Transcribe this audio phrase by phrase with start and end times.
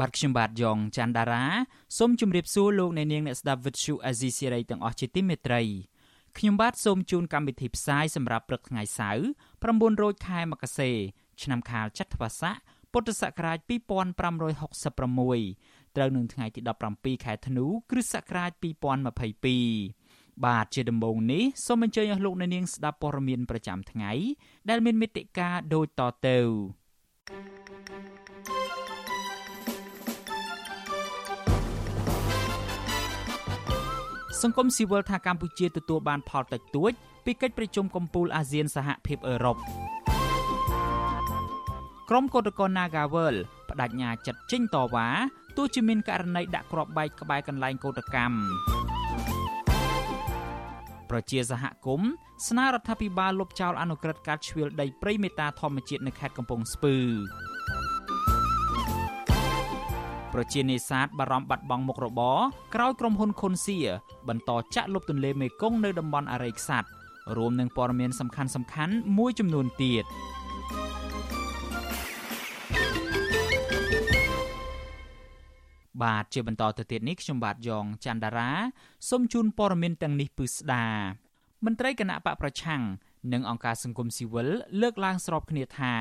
[0.00, 1.44] បាទខ្ញុំបាទយ៉ងច័ន្ទដារា
[1.98, 5.62] សូមជម្រាបសួរលោកអ្នកនាងអ្នកស្ដាប់ Vuthu Azizi Serai ទាំងអស់ជាទីមេត្រី
[6.38, 9.22] ខ្ញុំបាទសូមជូនកម្មវិធីផ្សាយសម្រាប់ព្រឹកថ្ងៃសៅរ៍
[9.74, 10.90] 900ខែមករា
[11.42, 12.54] ឆ្នាំខាលចត្វាស័ក
[12.92, 16.60] ពុទ្ធសករាជ2566ត្រូវនឹងថ្ងៃទី
[16.92, 18.50] 17ខែធ្នូ គ្រិស្តសករាជ
[19.52, 24.12] 2022បាទជាដំបូងនេះសូមអញ្ជើញអស់លោកអ្នកនាងស្ដាប់ព័ត៌មានប្រចាំថ្ងៃ
[24.68, 26.38] ដែលមានមេត្តាដូចតទៅ
[34.40, 36.92] សង្គមស៊ីវិលថាកម្ពុជាទទួលបានផលតិចតួច
[37.24, 39.56] ពីកិច្ចប្រជុំកំពូលអាស៊ានសហភាពអឺរ៉ុប
[42.08, 43.36] ក្រុមកោតក្រ Nagawal
[43.68, 45.08] បដិញ្ញាចាត់ចេញតវ៉ា
[45.56, 48.36] ទោះជាមានករណីដាក់គ្រាប់បែកក្បែរកន្លែងកោតកម្ម
[51.10, 52.10] ប្រជាសហគមន៍
[52.48, 56.96] ស្នើរដ្ឋាភិបាលលុបចោលអនុក្រឹត្យកាត់ជ្រឿលដីព្រៃមេតាធម្មជាតិនៅខេត្តកំពង់ស្ពឺ
[60.34, 62.38] ប្រជានេសាទបារម្ភបាត់បង់មុខរបរ
[62.74, 63.78] ក្រោយក្រុមហ៊ុនខុនសៀ
[64.28, 66.88] បន្តចាក់លុបទន្លេមេគង្គនៅតំបន់អរិយខ្សាត់
[67.36, 70.04] រួមនឹងព័ត៌មានសំខាន់សំខាន់មួយចំនួនទៀត
[76.02, 78.50] បាទជាបន្តទៅទៀតនេះខ្ញុំបាទយ៉ងច័ន្ទដារា
[79.08, 80.86] សូមជូនព័ត៌មានទាំងនេះពិស្ដា
[81.64, 82.82] មន្ត្រីគណៈបកប្រឆាំង
[83.32, 84.48] និងអង្គការសង្គមស៊ីវិល
[84.80, 85.94] លើកឡើងស្របគ្នាថា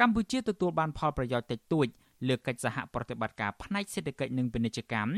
[0.00, 1.86] កម្ពុជាទទួលបានផលប្រយោជន៍តិចតួច
[2.28, 5.12] លើកិច្ចសហប្រតិបត្តិការផ្នែកសេដ្ឋកិច្ចនិងពាណិជ្ជកម្ម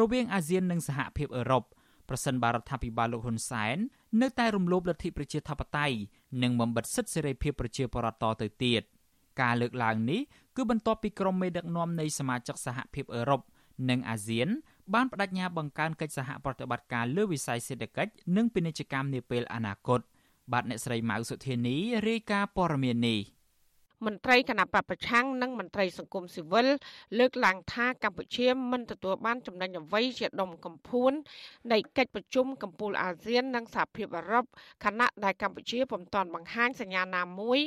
[0.00, 1.64] រវាងអាស៊ាននិងសហភាពអឺរ៉ុប
[2.08, 3.76] ប្រសិនបារដ្ឋាភិបាលលោកហ៊ុនសែន
[4.22, 5.96] នៅតែរំលោភលទ្ធិប្រជាធិបតេយ្យ
[6.42, 8.82] និងបំបិទសិទ្ធិសេរីភាពប្រជាពលរដ្ឋតទៅទៀត
[9.40, 10.20] ការលើកឡើងនេះ
[10.56, 13.40] គឺបន្ទាប់ពីក្រុមមេដឹកនាំនៃសមាជិកសហភាពអឺរ៉ុប
[13.90, 14.48] និងអាស៊ាន
[14.94, 20.00] បានបដិញ្ញាបង្កើនកិច្ចសហប្រតិបត្តិការលើវិស័យសេដ្ឋកិច្ចនិងពាណិជ្ជកម្មនាពេលអនាគត
[20.52, 21.76] បាទអ្នកស្រីម៉ៅសុធានី
[22.08, 23.20] រាយការណ៍ព័ត៌មាននេះ
[24.04, 26.66] មន្ត្រីគណៈបពប្រឆាំងនិងមន្ត្រីសង្គមស៊ីវិល
[27.18, 31.12] លើកឡើងថាកម្ពុជាមិនទទួលបានចំណេញអ្វីជាដុំកំភួន
[31.72, 34.44] នៃកិច្ចប្រជុំកំពូលអាស៊ាននិងសហភាពអឺរ៉ុប
[34.84, 37.60] ខណៈដែលកម្ពុជាពុំទាន់បង្ហាញសញ្ញាណាមួយ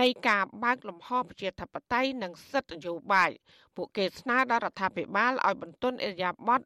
[0.00, 3.30] នៃការបើកលំហប្រជាធិបតេយ្យនិងសិទ្ធិនយោបាយ
[3.76, 6.60] ពួកគេស្នើដល់រដ្ឋាភិបាលឲ្យបន្ទន់អេរយាប័ត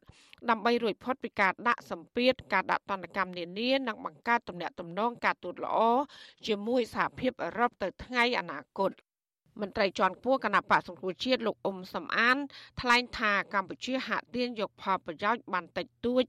[0.49, 5.77] ដើម្បីរួចផុតពីការដាក់សម្ពាធការដាក់ទណ្ឌកម្មនានានិងបង្កើតទំនាក់ទំនងការទូតល្អ
[6.47, 8.91] ជាមួយសហភាពអឺរ៉ុបទៅថ្ងៃអនាគត
[9.61, 12.37] មន្ត្រីជាន់ខ្ពស់គណៈបកសង្គ្រោះជាតិលោកអ៊ុំសំអាន
[12.81, 16.23] ថ្លែងថាកម្ពុជាហាក់ទាញយកផលប្រយោជន៍បានតិចតួច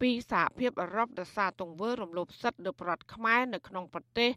[0.00, 4.30] ពីសហភាពអឺរ៉ុបដោយសារទង្វើរំលោភសិទ្ធិលើប្រជាខ្មែរនៅក្នុងប្រទេស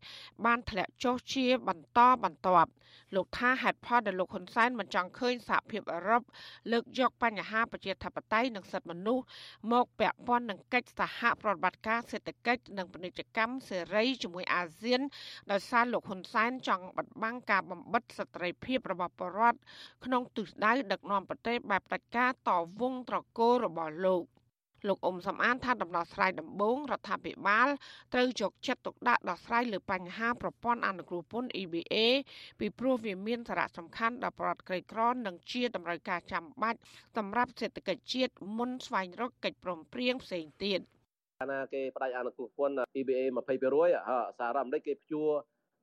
[0.46, 2.72] បានធ្លាក់ចុះជាបន្តបន្ទាប់
[3.16, 6.24] លោកថាហេតុផលដែលលោកហ៊ុនសែនមិនចង់ឃើញសហភាពអឺរ៉ុប
[6.72, 9.24] លើកយកបញ្ហាប្រជាធិបតេយ្យនិងសិទ្ធិមនុស្ស
[9.72, 15.02] មកពាក់ព័ន្ធនឹងកិច្ចសហប្រតិបត្តិការសេដ្ឋកិច្ចនិងពាណិជ្ជកម្មសេរីជាមួយអាស៊ាន
[15.52, 19.60] ដោយសារលោកហ៊ុនសែនចង់បិទបាំងការបំបិទសិទ្ធិត្រីភាពរបស់ប្រជាពលរដ្ឋ
[20.06, 22.52] ក្នុងទិសដៅដឹកនាំប្រទេសបែបផ្ដាច់ការត
[22.82, 24.24] វងត្រកូលរបស់លោក
[24.88, 27.68] លោកអ៊ុំសំអានថាដំណោះស្រាយដំបូងរដ្ឋាភិបាល
[28.14, 31.96] ត្រូវយកចិត្តទុកដាក់ដោះស្រាយលើបញ្ហាប្រព័ន្ធអនុគ្រោះពន្ធ EBA
[32.60, 36.80] ពីព្រោះវាមានសារៈសំខាន់ដល់ប្រជាក្រីក្រនិងជាតម្រូវការចាំបាច់
[37.18, 40.80] សម្រាប់សេដ្ឋកិច្ចជាតិមុនស្វែងរកកិច្ចព្រមព្រៀងផ្សេងទៀត
[41.40, 45.30] កាលណាគេផ្ដាច់អនុគ្រោះពន្ធ EBA 20%សារអាមេរិកគេព្យួរ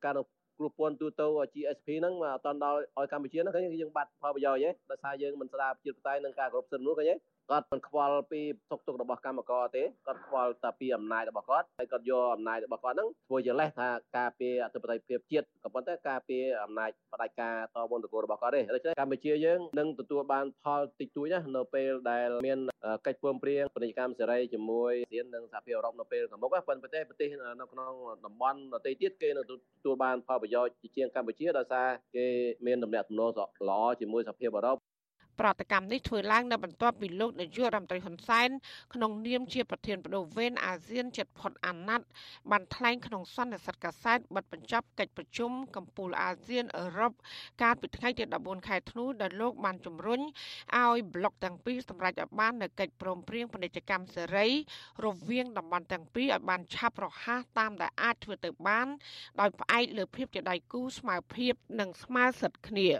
[0.05, 0.15] ការ
[0.59, 7.15] គ្រោះពន្ធទូទៅ GSP ហ្នឹងអត់ដល់ឲ្យកម្ពុជាហ្នឹងឃើញយើងបាត់ផលប្រយោជន៍ហ៎ដោយសារយើងមិនស្ដារជាតិបតៃនិងការគ្រប់សិទ្ធិមនុស្សឃើញទេ
[7.51, 13.89] គាត់មិនខ្វល់ពីសុខទុក្ខរបស់កម្មករទេគាត់ខ្វល់តែពីអំណាចរបស់គាត់ហើយគាត់យកអំណាចរបស់គាត់ហ្នឹងធ្វើជាលេសថា
[14.19, 22.59] ការពារអធិបតេយ្យភាពជាតិក៏ប៉ុន្តែការពារអំណាចផ្ដាច់ការតវនតកូលរបស់គាត់ទេដូច្នេះកម្ពុជាយើងនឹងទទួលបានផលតិចតួចណានៅពេលដែលមាន
[23.07, 27.29] កិច្ចព្រមព្រៀងពាណិជ្ជកម្មសេរីជាមួយអាស៊ាននិងសហភាពអឺរ៉ុបនៅពេលខាងមុខប៉ុន្តែប្រទេស
[27.61, 27.93] នៅក្នុង
[28.27, 29.53] តំបន់ដទៃទៀតគេនឹងទ
[29.85, 32.27] ទួលបានផលប្រយោជន៍ជាងកម្ពុជាដោយសារគេ
[32.67, 33.31] មានដំណាក់ទំនង
[33.69, 34.79] ល្អជាមួយសហភាពអឺរ៉ុប
[35.41, 38.49] ប្រតិកម្មនេះធ្វើឡើងនៅបន្ទាប់ពីលោកនាយករដ្ឋមន្ត្រីហ៊ុនសែន
[38.95, 42.07] ក្នុងនាមជាប្រធានបដូវវេនអាស៊ានជិតផុតអាណត្តិ
[42.51, 47.13] បានថ្លែងក្នុងសន្និសីទកាសែតបិទបញ្ចប់កិច្ចប្រជុំកំពូលអាស៊ានអឺរ៉ុប
[47.63, 54.49] កាលពីថ្ងៃទី14ខែធ្នូដែលលោកបានជំរុញឲ្យប្លុកទាំងពីរសម្រាប់ឲ្យបាននូវកិច្ចព្រមព្រៀងពាណិជ្ជកម្មសេរី
[55.05, 58.87] រវាងតំបន់ទាំងពីរឲ្យបានឆាប់រហ័សតាមដែលអាចធ្វើទៅបាន
[59.41, 62.91] ដោយផ្អែកលើភាពជាដៃគូស្មើភាពនិងស្មើសិទ្ធិគ្នា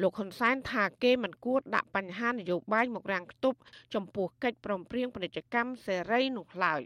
[0.00, 3.58] លោកហ៊ុនសែនថាគេមិនគួរដាក់បញ្ហានយោបាយមករាំងខ្ទប់
[3.94, 6.80] ចំពោះកិច្ចព្រមព្រៀងពាណិជ្ជកម្មសេរីនោះឡើយ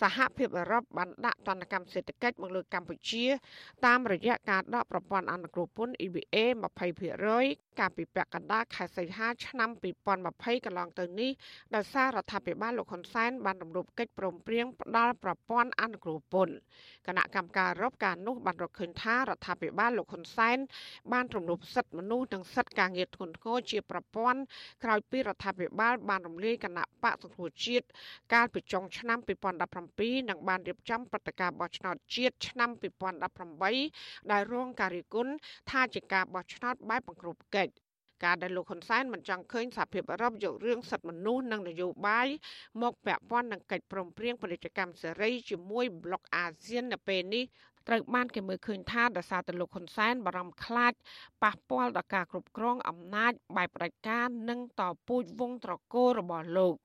[0.00, 3.24] សហភាពអឺរ៉ុបបានដាក់ទណ្ឌកម្មសេដ្ឋកិច្ចមកលើកម្ពុជា
[3.86, 6.36] តាមរយៈការដកប្រព័ន្ធអនុគ្រោះពន្ធ EBA
[7.04, 9.70] 20% កាលពីពាក់កណ្ដាលខែសីហាឆ្នាំ
[10.18, 11.30] 2020កន្លងទៅនេះ
[11.74, 16.54] ដោយសាររដ្ឋាភិបាលលោកហ៊ុនសែនបានរំលោភកិច្ចព្រមព្រៀងផ្ដល់ប្រព័ន្ធអនុគ្រោះពន្ធ
[17.06, 20.58] គណៈកម្មការអឺរ៉ុបការនោះបានរកឃើញថារដ្ឋាភិបាលលោកហ៊ុនសែន
[21.12, 24.40] បានរំលោភសិទ្ធិមនុស្សនិងសិទ្ធិការងារធ្ងន់ធ្ងរជាប្រព័ន្ធ
[24.84, 27.86] ក្រោយពីរដ្ឋាភិបាលបានរំលាយគណៈបកសង្គ្រោះជាតិ
[28.34, 29.18] កាលពីចុងឆ្នាំ
[29.74, 32.70] 2017និងបានរៀបចំព្រឹត្តិការណ៍បោះឆ្នោតជាតិឆ្នាំ
[33.50, 35.32] 2018ដែលរងការរិះគន់
[35.70, 37.65] ថាជាការបោះឆ្នោតបែបបង្ក្រប់កិច្ច
[38.24, 42.28] ការដែលលោកហ៊ុនសែនមិនចង់ឃើញសហភាពអឺរ៉ុបយករឿងសិទ្ធិមនុស្សនិងនយោបាយ
[42.82, 47.44] មកពាក់ព័ន្ធនឹងកិច្ចព្រមព្រៀងពាណិជ្ជកម្មសេរីជាមួយប្លុកអាស៊ាននៅពេលនេះ
[47.88, 50.92] ត្រូវបានគេមើលឃើញថាដោយសារតែលោកហ៊ុនសែនបារម្ភខ្លាច
[51.42, 56.76] ប៉ះពាល់ដល់ការគ្រប់គ្រងអំណាចបែបផ្ដាច់ការនិងតពូជវងត្រកូលរបស់លោក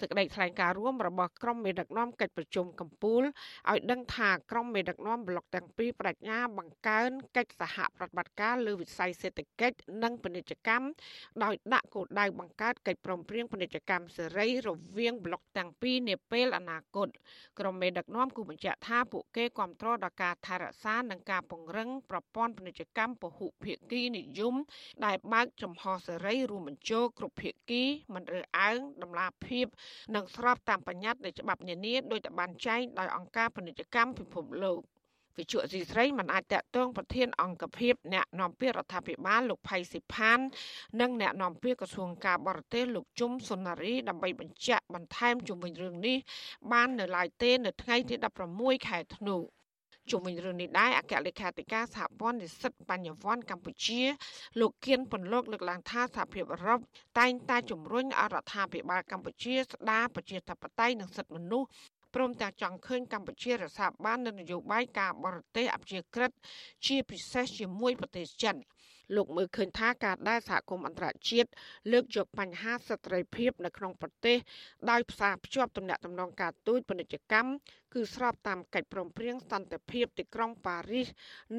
[0.00, 3.24] សេចក្តីថ្លែងការណ៍រួមរបស់ក្រុមមេដឹកនាំកិច្ចប្រជុំកម្ពុជា
[3.70, 10.86] ឲ្យដឹងថាក្រុមមេដឹកនាំប្លុកទាំងពីរបដិញ្ញាបង្កើនកិច្ចសហប្រតិបត្តិការលើវិស័យសេដ្ឋកិច្ចនិងពាណិជ្ជកម្ម
[11.44, 14.68] ដោយដាក់គោលដៅបង្កើតកិច្ចព្រមព្រៀងពាណិជ្ជកម្មសេរីរ
[14.98, 17.08] វាងប្លុកទាំងពីរនាពេលអនាគត
[17.58, 24.54] ក្រុមមេដឹកនាំគូបញ្ជាក់ថាពួកគេគ្រប់គ្រងដល់ការថែរក្សានិងការពង្រឹងប្រព័ន្ធពាណិជ្ជកម្មពហុភាគីនិយម
[25.04, 27.82] ដែលបើកចំហសេរីរួមបញ្ចូលគ្រប់ភាគី
[28.14, 29.66] មិនរើសអើងដំណាភាព
[30.14, 34.80] និងស្របតាមបញ្ញត្តិនៃច្បាប់នានាដោយតែបានចែងដោយអង្គការពាណិជ្ជកម្មពិភពលោក
[35.38, 40.38] វិជ្ជាអសីស្រីមិនអាចតាក់ទងប្រធានអង្គភិបអ្នកនាំពាក្យរដ្ឋាភិបាលលោកផៃស៊ីផាន
[41.00, 46.18] និងអ្នកនាំពាក្យក្រសួងការបរទេសលោកជុំសុនារីដើម្បីបញ្ជាក់បន្ថែមជុំវិញរឿងនេះ
[46.72, 48.14] បាននៅឡើយទេនៅថ្ងៃទី
[48.50, 49.36] 16ខែធ្នូ
[50.10, 54.02] ជុំវិញរឿងនេះដែរអគ្គលេខាធិការសហព័ន្ធនិស្សិតបញ្ញវន្តកម្ពុជា
[54.60, 56.80] លោកគៀនពន្លកលើកឡើងថាសហភាពអឺរ៉ុប
[57.18, 61.68] តែងតែជំរុញអរដ្ឋាភិបាលកម្ពុជាស្ដារប្រជាធិបតេយ្យនិងសិទ្ធិមនុស្ស
[62.14, 66.30] ព្រមទាំងចង់ឃើញកម្ពុជារក្សាបាននូវនយោបាយការបរទេសអព្យាក្រឹត
[66.86, 68.56] ជាពិសេសជាមួយប្រទេសចិន
[69.16, 71.48] លោកមើលឃើញថាការដែលសហគមន៍អន្តរជាតិ
[71.92, 74.38] លើកយកបញ្ហាសិទ្ធិសេរីភាពនៅក្នុងប្រទេស
[74.90, 77.50] ដោយផ្សារភ្ជាប់ទំនាក់ទំនងការទូតពាណិជ្ជកម្ម
[77.94, 81.08] គឺស្របតាមកិច្ចព្រមព្រៀងសន្តិភាពទីក្រុងប៉ារីស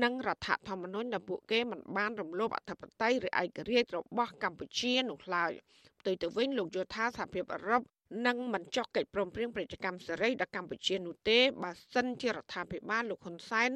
[0.03, 5.51] និងរដ្ឋធម្មនុញ្ញដែលពួកគេមិនបានរំលោភអធិបតេយ្យឬឯករាជ្យរបស់កម្ពុជានោះឡើយ
[5.99, 7.81] ផ្ទុយទៅវិញលោកយល់ថាសហភាពអឺរ៉ុប
[8.27, 13.69] នឹងមិនចុះកិច្ចព្រមព្រៀងពាណិជ្ជកម្មសេរីដល់កម្ពុជានោះទេបើសិនជារដ្ឋាភិបាលលោកហ៊ុនសែន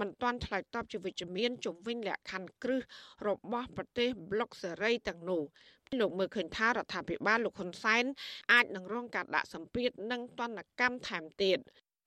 [0.00, 2.80] មិនទាន់ឆ្លើយតបជាវិជ្ជមានជំវិញលក្ខខណ្ឌគ្រឹះ
[3.28, 5.42] របស់ប្រទេសប្លុកសេរីទាំងនោះ
[6.00, 8.04] លោកមើលឃើញថារដ្ឋាភិបាលលោកហ៊ុនសែន
[8.52, 11.58] អាចនឹងរងការដាក់សម្ពាធនិងទណ្ឌកម្មថែមទៀត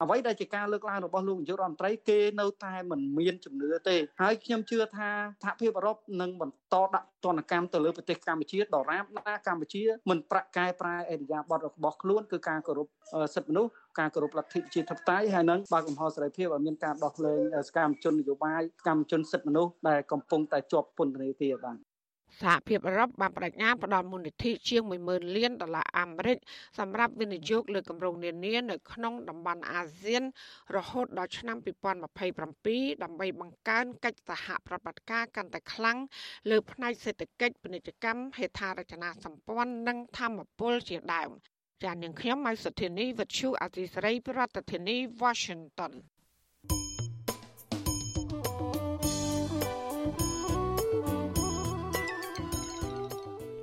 [0.02, 5.10] អ្វីដែលជាការលើកឡើងរបស់លោកនាយករដ្ឋមន្ត្រីគេនៅតែមិនមានជំនឿទេហើយខ្ញុំជឿថា
[5.42, 12.88] សហភាពអឺរ៉ុបនឹងបន្តដាក់ទណ្ឌកម្មទៅលើប្រទេសកម្ពុជាដរាបណាកម្ពុជាមិនប្រាក់កែប្រែអេរិយាប័ត្ររបស់ខ្លួនគឺការគោរព
[13.34, 21.87] សិទ្ធិមនុស្សការគោរពលទ្ធិប្រជាធិបតេយ្យហើយនឹងបើកកំហុសសេរីភាពឲ្យមានការដោះលែងសកម្មជននយោបាយសកម្មជនសិទ្ធិមនុស្សដែលកំពុងតែជាប់ពន្ធនាគារបាទ
[22.42, 26.38] សហភាពអឺរ៉ុបបានបដិញ្ញាផ្ដល់មូលនិធិជាង10000លានដុល្លារអាមេរិក
[26.78, 30.22] សម្រាប់វិនិយោគលើគម្រោងនានានៅក្នុងតំបន់អាស៊ាន
[30.76, 35.98] រហូតដល់ឆ្នាំ2027ដើម្បីបង្កើនកិច្ចសហប្រតិបត្តិការកាន់តែខ្លាំង
[36.50, 41.30] លើផ្នែកសេដ្ឋកិច្ចពាណិជ្ជកម្មហេដ្ឋារចនាសម្ព័ន្ធនិងធម្មពលជាដើម
[41.84, 45.94] ចាននាងខ្ញុំម៉ៃសុធានីវិទ្យុអតិសរីប្រធានាធិបតី Washington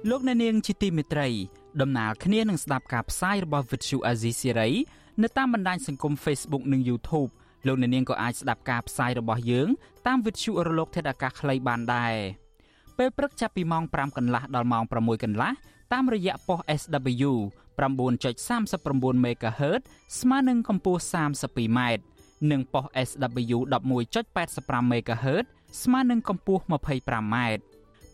[0.09, 1.27] លោកអ្នកនាងជាទីមេត្រី
[1.81, 4.71] ដំណើរគ្នានឹងស្ដាប់ការផ្សាយរបស់ Vuthu Azizi Siri
[5.21, 7.29] នៅតាមបណ្ដាញសង្គម Facebook និង YouTube
[7.67, 9.67] លោកអ្នកនាងក៏អាចស្ដាប់ការផ្សាយរបស់យើង
[10.07, 12.15] តាម Vuthu រលកធាតុអាកាសខ្លីបានដែរ
[12.97, 15.51] ពេលព្រឹកចាប់ពីម៉ោង5កន្លះដល់ម៉ោង6កន្លះ
[15.93, 17.31] តាមរយៈប៉ុស SW
[17.79, 19.81] 9.39 MHz
[20.19, 21.79] ស្មើនឹងកម្ពស់ 32m
[22.51, 23.57] និងប៉ុស SW
[24.11, 25.45] 11.85 MHz
[25.83, 27.37] ស្មើនឹងកម្ពស់ 25m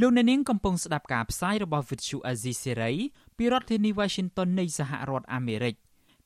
[0.00, 2.96] លោកអ្នកនាងកំពុងស្ដាប់ការផ្សាយរបស់ Vuthu Azizi Serai
[3.36, 5.74] ពីរដ្ឋធានី Washington នៃសហរដ្ឋអាមេរិក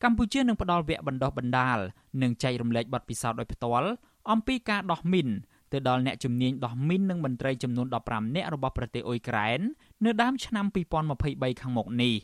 [0.03, 1.79] កម្ពុជានឹងផ្ដល់វគ្គបណ្ដុះបណ្ដាល
[2.23, 3.91] និងចែករំលែកបទពិសោធន៍ដោយផ្ទាល់
[4.31, 5.29] អំពីការដោះមីន
[5.73, 9.61] ទៅដល់អ្នកជំនាញដោះមីននិងមន្ត្រីចំនួន15នាក់របស់ប្រទេសអ៊ុយក្រែន
[10.05, 10.67] នៅដើមឆ្នាំ
[11.13, 12.15] 2023ខាងមុខនេះ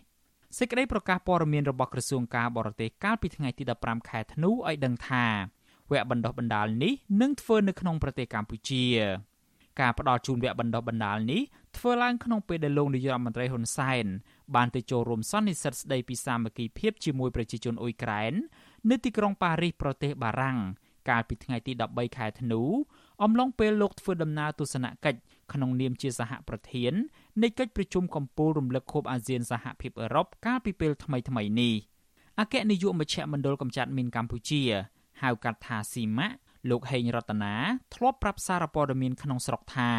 [0.58, 5.26] សេចក្តីប្រកាសព័ត៌មានរបស់ក្រសួងការបរទេសកាលពីថ្ងៃទី15ខែធ្នូឲ្យដឹងថា
[5.90, 8.84] វគ្គបណ្ដុះបណ្ដាលនេះនឹងធ្វើនៅក្នុងប្រទេសកម្ពុជា
[9.80, 11.42] ការផ្ដល់ជូនវគ្គបណ្ដុះបណ្ដាលនេះ
[11.76, 14.06] ធ្វើឡើងក្នុងពេលដែលលោកនាយករដ្ឋមន្ត្រីហ៊ុនសែន
[14.54, 18.32] បានទៅចូលរួមសន្និសីទស្ដីពីសាមគ្គីភាពជាមួយប្រជាជនអ៊ុយក្រែន
[18.90, 20.58] នៅទីក្រុងប៉ារីសប្រទេសបារាំង
[21.08, 22.62] កាលពីថ្ងៃទី13ខែធ្នូ
[23.22, 25.20] អំឡុងពេលលោកធ្វើដំណើរទស្សនកិច្ច
[25.52, 26.92] ក្នុងនាមជាសហប្រធាន
[27.42, 31.74] នៃកិច្ចប្រជុំកំពូលរំលឹកខួបអាស៊ានសហភាពអឺរ៉ុបកាលពីពេលថ្មីៗនេះ
[32.40, 34.62] អគ្គនាយកមជ្ឈមណ្ឌលកម្ចាត់មីនកម្ពុជា
[35.22, 36.36] ហៅកាត់ថាស៊ីម៉ាក់
[36.70, 37.54] លោកហេងរតនា
[37.94, 39.92] ធ្លាប់ប្រាប់សារព័ត៌មានក្នុងស្រុកថា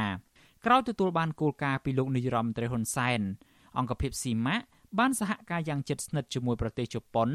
[0.66, 3.22] ក្រោយទទួលបានគោលការណ៍ពីលោកនាយរដ្ឋមន្ត្រីហ៊ុនសែន
[3.78, 4.66] អង្គភាពស៊ីម៉ាក់
[5.00, 7.30] បានសហការយ៉ាងជិតស្និទ្ធជាមួយប្រទេសជប៉ុន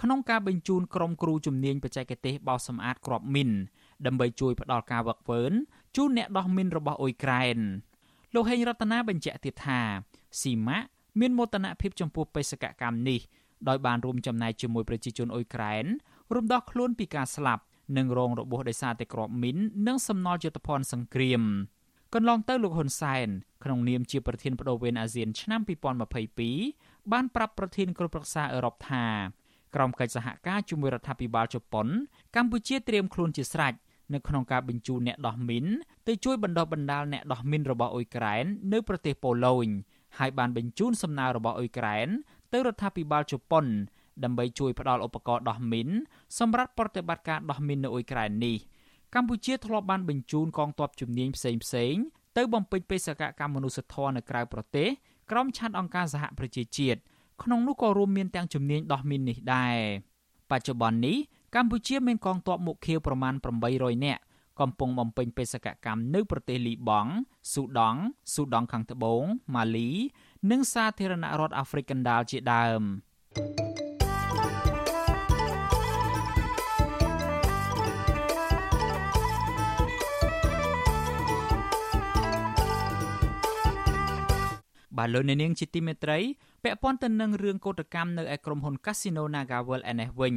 [0.00, 3.50] ក្នុងការបញ្ជូនក្រុមគ្រូជំនាញបច្ចេកទេសបោសសម្អាតគ្រាប់មីន
[4.06, 5.42] ដើម្បីជួយផ្ដល់ការវឹកវើ
[5.96, 7.58] ជូនអ្នកដោះមីនរបស់អ៊ុយក្រែន
[8.34, 9.80] លោកហេងរតនាបញ្ជាក់ទៀតថា
[10.40, 10.86] ស៊ីម៉ាក់
[11.20, 13.20] មានមោទនភាពចំពោះបេសកកម្មនេះ
[13.68, 15.84] ដោយបានរួមចំណែកជាមួយប្រជាជនអ៊ុយក្រែន
[16.34, 17.62] រំដោះខ្លួនពីការស្លាប់
[17.96, 21.42] និងរងរបួសដោយសារតែគ្រាប់មីននិងសំណល់យុទ្ធភ័ណ្ឌសង្គ្រាម
[22.14, 23.28] កន្លងទៅលោកហ៊ុនសែន
[23.64, 25.60] ក្នុងនាមជាប្រធានបដូវវេនអាស៊ានឆ្នាំ
[26.36, 29.04] 2022បានប្រាប់ប្រធានក្រុមប្រឹក្សាអឺរ៉ុបថា
[29.74, 31.86] ក្រុមកិច្ចសហការជាមួយរដ្ឋាភិបាលជប៉ុន
[32.36, 33.74] កម្ពុជាត្រៀមខ្លួនជាស្រេច
[34.14, 35.66] នៅក្នុងការបញ្ជូនអ្នកដោះមីន
[36.08, 39.66] ទៅជួយបណ្ដុះបណ្ដាលអ្នកដោះមីនរបស់អ៊ុយក្រែននៅប្រទេសប៉ូឡូញ
[40.18, 42.08] ហើយបានបញ្ជូនសំណើរបស់អ៊ុយក្រែន
[42.52, 43.66] ទៅរដ្ឋាភិបាលជប៉ុន
[44.24, 45.88] ដើម្បីជួយផ្ដល់ឧបករណ៍ដោះមីន
[46.38, 48.56] សម្រាប់ប្រតិបត្តិការដោះមីននៅអ៊ុយក្រែននេះ
[49.14, 51.94] កម្ពុជាធ្លាប់បានបញ្ជូនកងទ័ពជំនាញផ្សេងផ្សេង
[52.36, 54.88] ទៅបំពេញបេសកកម្មមនុស្សធម៌នៅក្រៅប្រទេស
[55.30, 57.00] ក្រោមឆ័ន្ទអង្គការសហប្រជាជាតិ
[57.42, 59.76] ក្នុងនោះក៏រួមមានទាំងជំនាញដោះមីននេះដែរ
[60.50, 61.16] បច្ចុប្បន្ននេះ
[61.56, 63.34] កម្ពុជាមានកងទ័ពមុខខៀវប្រមាណ
[63.70, 64.22] 800នាក់
[64.60, 67.12] កំពុងបំពេញបេសកកម្មនៅប្រទេសលីបង់
[67.52, 68.00] ស៊ូដង់
[68.34, 69.22] ស៊ូដង់ខាងត្បូង
[69.54, 69.90] ម៉ាលី
[70.50, 72.82] និងសាធារណរដ្ឋអាហ្វ្រិកកណ្ដាលជាដើម។
[84.98, 86.18] បាទលោកអ្នកនាងជាទីមេត្រី
[86.64, 90.34] ពាក់ព័ន្ធទៅនឹងរឿងកោតកម្មនៅឯក្រុមហ៊ុន Casino NagaWorld ឯនេះវិញ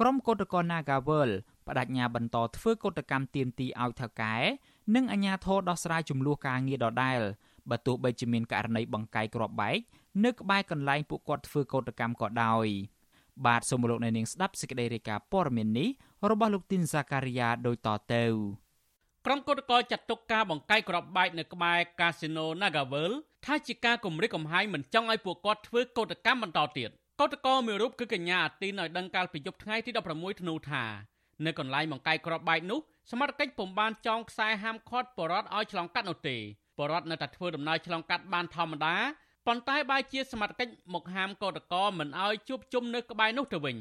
[0.00, 1.32] ក្រុមកោតក្រ NagaWorld
[1.66, 4.36] បដិញ្ញាបន្តធ្វើកោតកម្មទៀមទីឲ្យថៅកែ
[4.94, 7.20] និងអាជ្ញាធរដោះស្រាយចំនួនការងារដដែល
[7.70, 9.78] បើទោះបីជាមានករណីបង្កាយគ្រាប់បែក
[10.24, 12.66] នៅក្បែរកន្លែងពួកគាត់ធ្វើកោតកម្មក៏ដោយ
[13.46, 15.88] បាទសូមលោកអ្នកនាងស្ដាប់សេចក្តីរាយការណ៍ព័ត៌មាននេះ
[16.30, 18.24] របស់លោកទីនសាការីយ៉ាដូចតទៅ
[19.26, 23.12] ក្រុមកោតក្រចាត់ទុកការបង្កាយគ្រាប់បែកនៅក្បែរកាស៊ីណូ Nagavel
[23.46, 30.84] ថាជាការគម្រិតកំហែងមិនចង់ឲ្យពួកគាត់ធ្វើកោតកម្មបន្តទៀតកោតក្រមួយរូបគឺកញ្ញាអាទីនឲ្យដឹងកាលពីយប់ថ្ងៃទី16ធ្នូថា
[31.46, 32.80] នៅកន្លែងបង្កាយគ្រាប់បែកនោះ
[33.10, 36.36] សមត្ថកិច្ចពុំបានចងខ្សែហាមឃាត់បរដ្ឋឲ្យឆ្លងកាត់នោះទេ
[36.78, 38.96] បរដ្ឋនៅតែធ្វើដំណើរឆ្លងកាត់បានធម្មតា
[39.46, 43.76] ប៉ុន្តែបែរជាសមត្ថកិច្ចមកហាមកោតក្រមិនឲ្យជួបជុំនៅក្បែរនោះទៅវិញ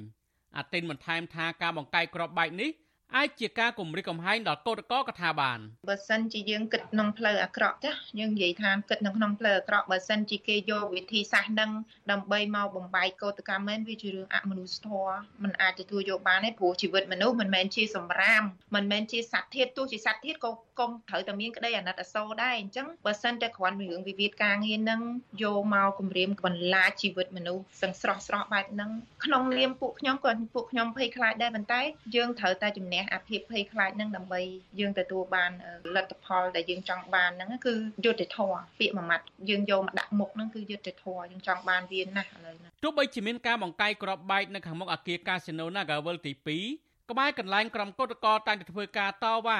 [0.58, 2.70] អាទីនបន្ថែមថាការបង្កាយគ្រាប់បែកនេះ
[3.18, 11.72] អាចជាការគំរាមកំហែងដល់កោតក្រកថាបានបើសិនជាយើងគិតក្នុងផ្លូវអាក្រក់ចាយើងនិយាយថាគិតនៅក្នុងផ្លូវអាក្រក់បើសិនជាគេយកវិធីសាស្ត្រនឹង
[12.12, 18.44] ដើម្បីមកបំបែកកោតកម្មមែនវាជារឿងអមនុស្សធម៌มันអាចទទួលយកបានទេព្រោះជីវិតមនុស្សមិនមែនជាសម្រាម
[18.75, 25.01] មិនមែនជាសត្វធាតទោះជាសត្វធាតក៏កុំត្រូវតែមានក្តីអាណិតអាសូរដែរអញ្ចឹងបើសិនតែគ្រាន់ពីរឿងវិវាទការងារនឹង
[25.44, 28.92] យកមកគម្រាមបន្លាចជីវិតមនុស្សសឹងស្រស់ស្រស់បែបហ្នឹង
[29.25, 31.82] ក្នុងនាមពួកខ្ញុំក៏ពួកខ្ញុំភ័យខ្លាចដែរប៉ុន្តែ
[32.16, 34.41] យើងត្រូវតែជំនះអាភាពភ័យខ្លាចហ្នឹងដើម្បី
[34.79, 35.51] យើងទទួលបាន
[35.96, 37.74] លទ្ធផលដែលយើងចង់បានហ្នឹងគឺ
[38.06, 46.32] យុត្តិធម៌ពាក្យមួយម៉ាត់យើងយកមកដាក់មុខហ្នឹងគឺយុត្តិធម៌យើងចង់បានវាណាស់ឥឡូវហ្នឹងទោះបីជាមានការបង្កាយក្របបែកនៅខាងមុខអគារកាស៊ីណូ Nagavel ទី
[46.72, 49.60] 2ក្បែរកន្លែងក្រុមកោតក្រតែងតែធ្វើការតវ៉ា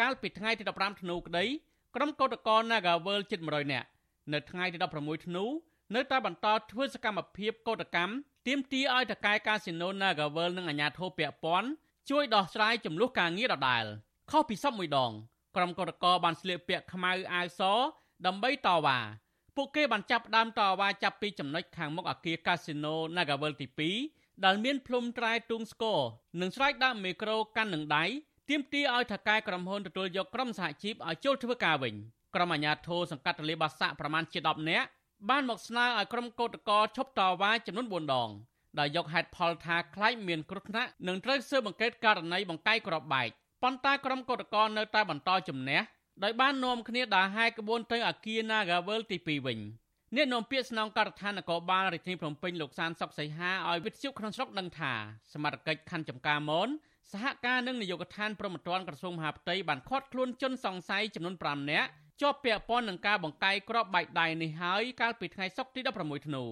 [0.00, 1.44] កាលពីថ្ងៃទី15ធ្នូក្តី
[1.96, 3.86] ក្រុមកោតក្រ Nagavel ជិត100នាក់
[4.32, 5.44] នៅថ្ងៃទី16ធ្នូ
[5.94, 8.12] នៅតែបន្តធ្វើសកម្មភាពកោតកម្ម
[8.46, 11.68] ទាមទារឲ្យតកែកាស៊ីណូ Nagavel និងអាជ្ញាធរពាក់ព័ន្ធ
[12.10, 13.84] ជួយដោះស្រាយចំនួនការងារដដែល
[14.30, 15.12] ខុសពីសពមួយដង
[15.56, 17.60] ក្រុមកោតក្របានស្លៀកពាក់ខ្មៅអាវស
[18.26, 18.98] ដើម្បីតវ៉ា
[19.56, 23.66] ពួកគេបានចាប់ផ្ដើមតវ៉ាចាប់ពីចំណុចខាងមុខអគារកាស៊ីណូ Nagavel ទី
[24.06, 26.00] 2ដែលមានភ្លុំត្រែទូងស្គរ
[26.40, 28.04] និងស្រែកដាក់មីក្រូកាន់នឹងដៃ
[28.50, 31.94] ទាមទារឲ្យថកែក្រុមហ៊ុនទទួលយកក្រុមសហជីពឲ្យចូលធ្វើការវិញ
[32.34, 34.86] ក្រុមអាជ្ញាធរសង្កាត់ទលេបាសាក់ប្រមាណជា10នាក់
[35.28, 38.30] បានមកស្នើឲ្យក្រុមកោតក្រឈប់តវ៉ាចំនួន4ដង
[38.78, 43.28] ដោយយកហេតុផលថាខ្លាចមានគ្រោះថ្នាក់និងត្រូវស៊ើបអង្កេតករណីបង្កាយក្របបែក
[43.62, 45.80] ប៉ុន្តែក្រុមកោតក្រនៅតែបន្តជំនះ
[46.24, 49.58] ដោយបាននាំគ្នាដើរហែកក្បួនទៅអគារ Nagavel ទី2វិញ
[50.16, 54.92] អ្នកនាំពាក្យស្នងការដ្ឋាននគរបាលរាជធានីភ្នំពេញលោកសានសុកសីហាឲ្យវិទ្យុក្នុងស្រុកដឹងថា
[55.32, 56.68] សមត្ថកិច្ចខណ្ឌចំការមន
[57.12, 61.88] សហការនឹងនាយកដ្ឋានប្រមត្តនក្រសួងមហាផ្ទៃបានឃាត់ខ្លួនជនសង្ស័យចំនួន5នាក់
[62.20, 66.44] ជាប់ពាក់ព័ន្ធនឹងការបង្កាយគ្រាប់បែកដៃនេះហើយកាលពីថ្ងៃសុក្រទី16ធ្នូ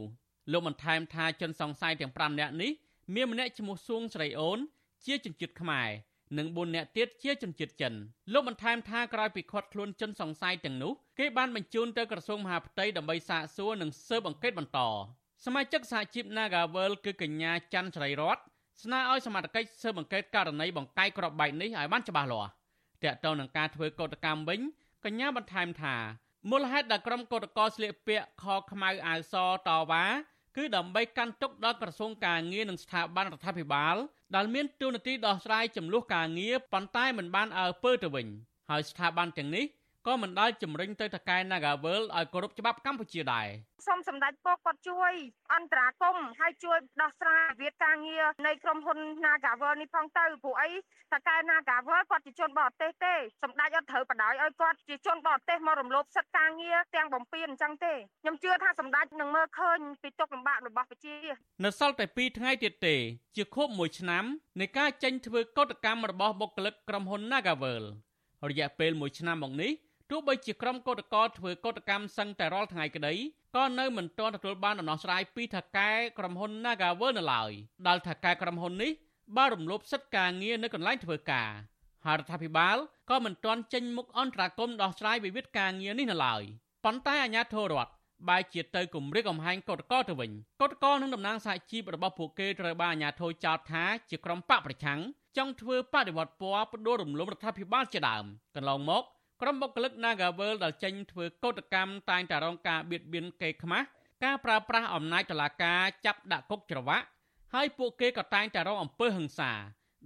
[0.53, 2.71] លោកបានថែមថាជនសង្ស័យទាំង5នាក់នេះ
[3.15, 4.59] មានម្នាក់ឈ្មោះសួងស្រីអូន
[5.07, 5.89] ជាជនជាតិខ្មែរ
[6.39, 7.95] និង4នាក់ទៀតជាជនជាតិចិន
[8.33, 14.79] លោកបន្ថែមថាក្រោយពីឃាត់ខ្លួនជនសង្ស័យទាំងនោះគេបានបញ្ជូនទៅក្រសួងមហាផ្ទៃដើម្បីសាកសួរនិងស៊ើបអង្កេតបន្ត
[15.45, 18.39] សមាជិកសហជីព Nagavel គឺកញ្ញាច័ន្ទស្រីរត
[18.83, 22.51] ស្នើឲ្យសមត្ថកិច្ចស៊ើបអង្កេតករណីបង្កាយគ្រាប់បែកនេះឲ្យបានច្បាស់លាស់
[23.05, 24.61] តាក់ទងនឹងការធ្វើកោតកម្មវិញ
[25.05, 25.97] កញ្ញាបន្ថែមថា
[26.51, 29.35] មូលហេតុដែលក្រុមកោតក្រស្លៀកពាក់ខខ្មៅអាវស
[29.67, 30.05] តវ៉ា
[30.59, 33.97] គឺដើម្បីកាន់ទុកដល់ក្រសួងការងារនិងស្ថាប័នរដ្ឋាភិបាល
[34.37, 38.27] ដែលមានទូនាទីដោះស្រាយចំនួនការងារប៉ុន្តែមិនបានអើពើទៅវិញ
[38.71, 39.65] ហើយស្ថាប័នទាំងនេះ
[40.09, 43.49] ក៏មិនដាល់ជំរុញទៅតកែ Nagavel ឲ្យគោរពច្បាប់កម្ពុជាដែរ
[43.87, 45.13] សូមសម្ដេចពុកគាត់ជួយ
[45.55, 50.71] អន្តរាគមហើយជួយដោះស្រាយវិវាទការងារនៃក្រុមហ៊ុន Nagavel នេះផងទៅព្រោះអី
[51.13, 61.17] តកែ Nagavel គាត់ជាជនបរទេសទេសម្ដេចអត់ត្រូវបដ ாய் ឲ្យគាត់ជាជនបរទេសមករំលោភសិទ្ធិការងារទាំងបំពេញអញ្ចឹងទេខ្ញុំជឿថាសម្ដេចនឹងមើលឃើញពីទុកលំបាករបស់ប្រជា
[61.65, 62.97] នៅសល់តែ2ថ្ងៃទៀតទេ
[63.37, 64.25] ជាខួប1ឆ្នាំ
[64.61, 67.85] នៃការចេញធ្វើកោតកម្មរបស់បុគ្គលិកក្រុមហ៊ុន Nagavel
[68.51, 69.73] រយៈពេល1ឆ្នាំមកនេះ
[70.11, 73.15] ទោះបីជាក្រុមកោតក្រធ្វើកោតកម្មសឹងតែរាល់ថ្ងៃក្តី
[73.57, 77.51] ក៏នៅមិនទាន់ទទួលបានដំណោះស្រាយពីថៅកែក្រុមហ៊ុន Nagavel នៅឡើយ
[77.87, 78.93] ដែលថៅកែក្រុមហ៊ុននេះ
[79.37, 81.51] បានរំលោភសិទ្ធិការងារនៅកន្លែងធ្វើការ
[82.05, 82.77] ហើយរដ្ឋាភិបាល
[83.11, 86.43] ក៏មិនទាន់ចេញមុខអន្តរាគមន៍ដោះស្រាយវិវាទការងារនេះនៅឡើយ
[86.85, 87.93] ប៉ុន្តែអាជ្ញាធររដ្ឋ
[88.29, 95.01] បែរជាទៅគម្រាមកំហែងកោតក្រទៅវិញកោតក្រនិងតំណាងសហជីពរបស់ពួកគេត្រូវបានអាជ្ញាធរចោទថាជាក្រុមបកប្រឆាំង
[95.37, 98.25] ចង់ធ្វើបដិវត្តពណ៌ផ្ដួលរំលំរដ្ឋាភិបាលជាដើម
[98.57, 99.05] កន្លងមក
[99.43, 103.87] ក្រុមបុគ្គលិក Nagavel ដែលចេញធ្វើកោតកម្មតែងតែរងការបៀតបៀនកេរខ្មាស់
[104.25, 107.07] ការប្រើប្រាស់អំណាចតុលាការចាប់ដាក់គុកច្រវាក់
[107.55, 109.53] ហើយពួកគេក៏តែងតែរងអំពើហិង្សា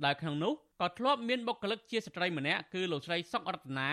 [0.04, 3.90] ដែលក្នុងនោះក៏ធ្លាប់មានបុគ្គលិកជាស្ត្រីម្នាក់គឺលោកស្រីសុករតនា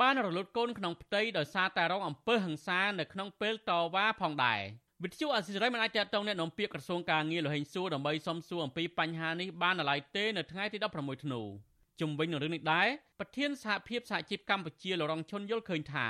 [0.00, 4.60] បានរលត់កូនក្នុងផ្ទៃដោយសារតែរងអំពើហិង្សានៅក្នុងពេលតវ៉ាផងដែរ
[5.02, 11.42] វិទ្យុអសិរ័យមិនអាចតតងអ្នកនាំពាក្យក្រសួងការងារលហេងសួរដើម្បីសំសួរអំពីបញ្ហានេះបាននៅឡើយទេនៅថ្ងៃទី16ធ្នូ
[12.00, 16.08] ជំវិញនឹងរឿងនេះដែរប្រធានសហភាពសហជីពកម្ពុជាលរងឈុនយល់ឃើញថា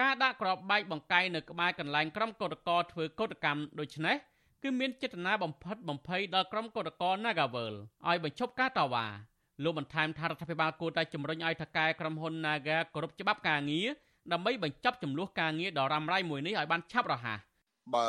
[0.00, 4.16] ការដាក់ក្របបែកបង្កាយនៅក្បែរកន្លែងក្រុមកោតក្រធ្វើកោតកម្មដូចនេះ
[4.62, 7.74] គឺមានចេតនាបំផិតបំភ័យដល់ក្រុមកោតក្រ Nagavel
[8.08, 9.06] ឲ្យបញ្ឈប់ការតវ៉ា
[9.64, 13.88] លោកបន្ថែមថារដ្ឋាភិបាលគួរតែជំរុញឲ្យថកែក្រុមហ៊ុន Naga គោរពច្បាប់ការងារ
[14.32, 17.38] ដើម្បីបញ្ចប់ចំនួនការងារដ៏រ៉ាំរ៉ៃមួយនេះឲ្យបានឆាប់រហ័ស
[17.94, 18.06] បើ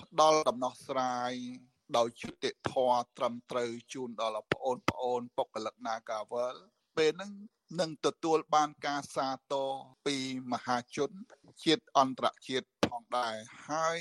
[0.00, 1.32] ផ្ដល់ដំណោះស្រាយ
[1.96, 6.56] ដោយយុត្តិធម៌ត្រឹមត្រូវជូនដល់បងប្អូនបុគ្គលិក Nagavel
[6.96, 7.32] ពេលហ្នឹង
[7.80, 9.68] នឹងទទួលបានការសាទរ
[10.06, 10.16] ពី
[10.52, 11.10] មហាជន
[11.64, 13.34] ជាតិអន្តរជាតិផងដែរ
[13.68, 14.00] ហើយ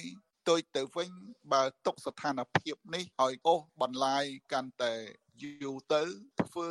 [0.49, 1.11] ទុយទៅវិញ
[1.53, 4.93] បើទុកស្ថានភាពនេះឲ្យអូសបន្លាយកាន់តែ
[5.43, 6.01] យូរទៅ
[6.41, 6.69] ធ្វើ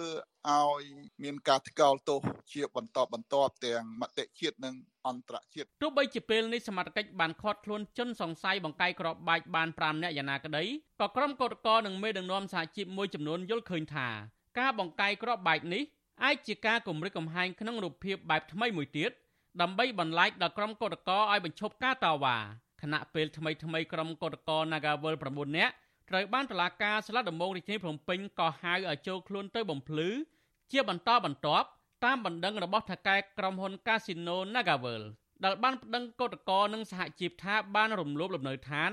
[0.48, 0.82] ឲ្យ
[1.22, 2.20] មានការថ្កោលទោស
[2.52, 4.74] ជាបន្តបន្ទាប់ទាំងមតិជាតិនិង
[5.06, 10.64] អន្តរជាតិទោះបីជាពេលនេះសមត្ថកិច្ចបានឃាត់ខ្លួនជនសង្ស័យបង្កាយក្របបាច់បាន5នាក់យ៉ាងណាក្តី
[11.00, 14.08] ក៏ក្រុមកោតក្រនិងមេដឹកនាំសហជីពមួយចំនួនយល់ឃើញថា
[14.58, 15.82] ការបង្កាយក្របបាច់នេះ
[16.24, 19.10] អាចជាការគម្រិតកំហែងក្នុងរូបភាពបែបថ្មីមួយទៀត
[19.62, 22.38] ដើម្បីបន្លាចដល់ក្រុមកោតក្រឲ្យបញ្ឈប់ការតវ៉ា
[22.82, 25.72] ខណៈពេលថ្មីថ្មីក្រុមកោតក្រ Nagawal 9នាក់
[26.10, 30.08] ត្រូវបានតុលាការស្លឹកដំបងរាជធានីភ្នំពេញក៏ហៅឲ្យចូលខ្លួនទៅបំភ្លឺ
[30.72, 31.66] ជាបន្តបន្ទាប់
[32.04, 35.02] តាមបណ្ដឹងរបស់ថៅកែក្រុមហ៊ុន Casino Nagawal
[35.44, 38.90] ដែលបានប្តឹងកោតក្រនិងសហជីពថាបានរំលោភលំនៅឋាន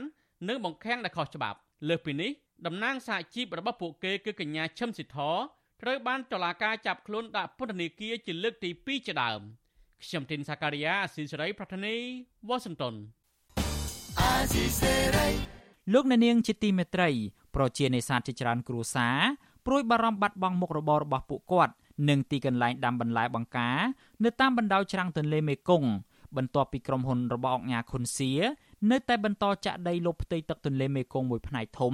[0.48, 1.58] និងបង្ខាំងដែលខុសច្បាប់
[1.90, 2.32] លើសពីនេះ
[2.66, 5.36] តំណាងសហជីពរបស់ពួកគេគឺកញ្ញាឈឹមសិទ្ធរ
[5.82, 9.42] ត្រូវបានតុលាការចាប់ខ្លួនដាក់ពន្ធនាគារជាលើកទី2ជាដើម
[10.04, 11.96] ខ្ញុំទីនសាការីយ៉ាអស៊ីសេរីប្រធានី
[12.48, 13.25] វ៉ាស៊ីនតោនអាស៊ីសេរី
[15.94, 17.10] លោកអ្នកនាងជាទីមេត្រី
[17.56, 19.20] ប្រជានេសាទជាច្រើនគ្រួសារ
[19.66, 21.74] ព្រួយបារម្ភបាត់បង់មុខរបររបស់ពួកគាត់
[22.10, 23.80] និងទីកន្លែងដាំបន្លែបង្ការ
[24.24, 25.90] នៅតាមបណ្ដោយច្រាំងទន្លេមេគង្គ
[26.38, 28.32] បន្ទាប់ពីក្រុមហ៊ុនរបស់អង្គការខុនសៀ
[28.92, 31.94] នៅតែបន្តចាក់ដីលុបផ្ទៃទឹកទន្លេមេគង្គមួយផ្នែកធំ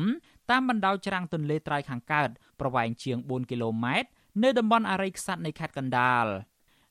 [0.51, 4.09] តាមបណ្ដោយច្រាំងទន្លេត្រៃខាងកើតប្រវែងជាង4គីឡូម៉ែត្រ
[4.43, 6.25] នៅតំបន់អរិយខ្សាត់នៃខេត្តកណ្ដាល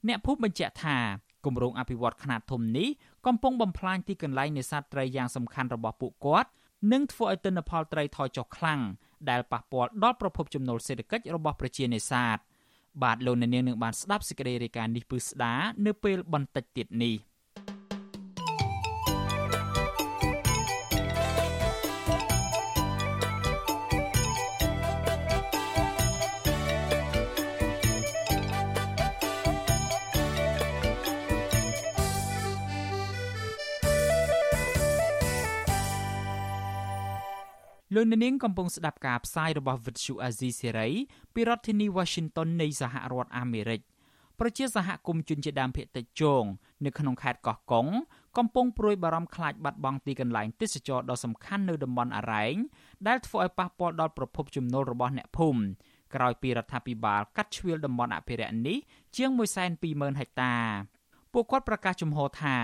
[0.08, 0.98] អ្នកភូមិបញ្ជាក់ថា
[1.44, 2.88] គម្រោងអភិវឌ្ឍខ្នាតធំនេះ
[3.26, 6.50] កំពុងបំផ្លាញទីកន្លែងនេសាទត្រីយ៉ាងសំខាន់របស់ពួកគាត់
[6.92, 8.80] និងធ្វើឲ្យទិន្នផលត្រីថយចុះខ្លាំង
[9.30, 12.38] ដែលប៉ះពាល់ដល់ប្រភពចំណូលសេដ្ឋកិច្ចរបស់ប្រជានេសាទ
[13.02, 15.54] បាទលោកអ្នកនាងនឹងបានស្ដាប់សេចក្តីរាយការណ៍នេះពឺស្ដា
[15.86, 17.14] នៅពេលបន្តិចទៀតនេះ។
[37.94, 40.92] លោកនាងកំពុងស្ដាប់ការផ្សាយរបស់ Vuthu Azizi Serai
[41.34, 43.80] ពីរដ្ឋធានី Washington នៃសហរដ្ឋអាមេរិក
[44.40, 46.44] ប្រជាសហគមន៍ជនជាតិដើមភាគតិចជង
[46.84, 47.86] នៅក្នុងខេត្តកោះកុង
[48.38, 52.56] កំពុងព្រួយបារម្ភខ្លាចបាត់បង់ទីកន្លែងទេសចរដ៏សំខាន់នៅតំបន់អរ៉ែង
[53.08, 55.62] ដែលធ្វើឲ្យប៉ះពាល់ដល់ប្រភពចំណូលរបស់អ្នកភូមិ
[56.14, 58.78] ក្រោយពីរដ្ឋាភិបាលកាត់ជ្រៀលតំបន់អភិរក្សនេះ
[59.16, 59.30] ជាង
[59.74, 60.54] 120,000ហិកតា
[61.32, 62.56] ពួកគាត់ប្រកាសជំហរថា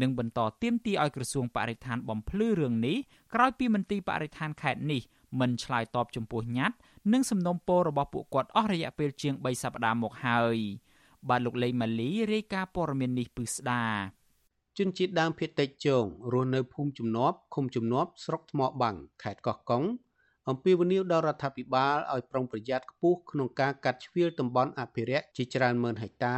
[0.00, 2.96] នឹងបន្តទៀមទីឲ្យក្រសួងបរិស្ថានបំភ្លឺរឿងនេះ
[3.34, 5.02] ក្រោយពីមន្ទីរបរិស្ថានខេត្តនេះ
[5.40, 6.76] មិនឆ្លើយតបចំពោះញត្តិ
[7.12, 10.56] និងសំណុំពររបស់ពួកគាត់អស់រយៈពេលជាង3សប្តាហ៍មកហើយ
[11.28, 13.84] បាទលោកលេងម៉ាលីរាយការណ៍ព័ត៌មាននេះពិស្ដា
[14.78, 19.84] ជនជាតិដើមភាគតិចជងរស់នៅភូមិជំនាប់ឃុំជំនាប់ស្រុកថ្មបាំងខេត្តកោះកុង
[20.48, 26.36] អំពាវនាវដល់រដ្ឋាភិបាលឲ្យប្រុងប្រយ័ត្នខ្ពស់ក្នុងការកាត់ជ្រៀលតំបន់អភិរក្សជាច្រើនម៉ឺនហិកតា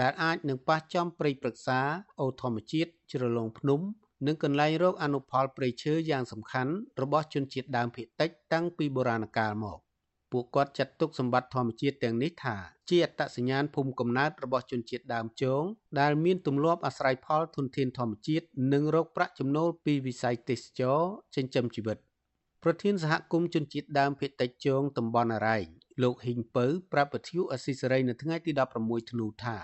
[0.00, 1.80] ដែលអាចនឹងប៉ះចំព្រៃព្រឹក្សា
[2.20, 3.80] អូធម្មជាតិជ្រលងភ្នំ
[4.26, 9.78] និងកន្លែងរកអនុផលព្រៃឈើយ៉ាងសំខាន់របស់ជនជាតិដើមភាគតិចតាំងពីបុរាណកាលមក
[10.32, 12.56] ពួកគាត់ចាត់ទុកសម្បត្តិធម្មជាតិទាំងនេះថា
[12.88, 15.62] ជាអត្តសញ្ញាណភូមិកំណើតរបស់ជនជាតិដើមជង
[16.00, 21.00] ដែលមានទម្លាប់អាស្រ័យផលធនធានធម្មជាតិនិងរកប្រាក់ចំណូលពីវិស័យទេសចរ
[21.36, 21.98] ចិញ្ចឹមជីវិត
[22.62, 25.66] ប្រធានសហគមន៍ជនជាតិដើមភាគតិចជងតំបន់អរ៉ែង
[26.02, 28.52] លោកហ៊ីងពៅប្រាប់វិទ្យុអស៊ីសេរីនៅថ្ងៃទី
[28.82, 29.56] 16ធ្នូថា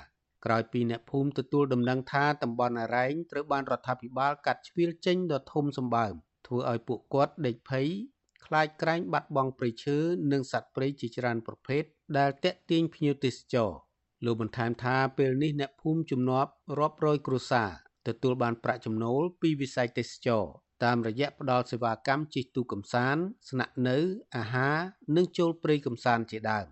[0.44, 6.14] ក្រោយពីអ្នកភូមិទទួលដំណឹងថាតំបន់អរ៉ែងត្រូវបានរដ្ឋាភិបាលកាត់ជ្រៀលចេញដ៏ធំសម្បើម
[6.46, 7.86] ធ្វើឲ្យពួកគាត់ដេកភ័យ
[8.46, 9.98] ខ្លាចក្រែងបាត់បង់ព្រៃឈើ
[10.32, 11.82] និងសត្វព្រៃជាច្រើនប្រភេទ
[12.18, 13.70] ដែលតាក់ទាញភ្ញៀវទេសចរ
[14.24, 17.70] លោកបន្ថែមថាពេលនេះអ្នកភូមិជំនាប់រាប់រយគ្រួសារ
[18.08, 20.44] ទទួលបានប្រាក់ចំណូលពីវិស័យទេសចរ
[20.84, 23.98] តាមរយៈផ្ដល់សេវាកម្មជិះទូកកំសាន្តស្នាក់នៅ
[24.36, 24.76] អាហារ
[25.16, 26.66] និងចូលព្រៃកំសាន្តជាដើម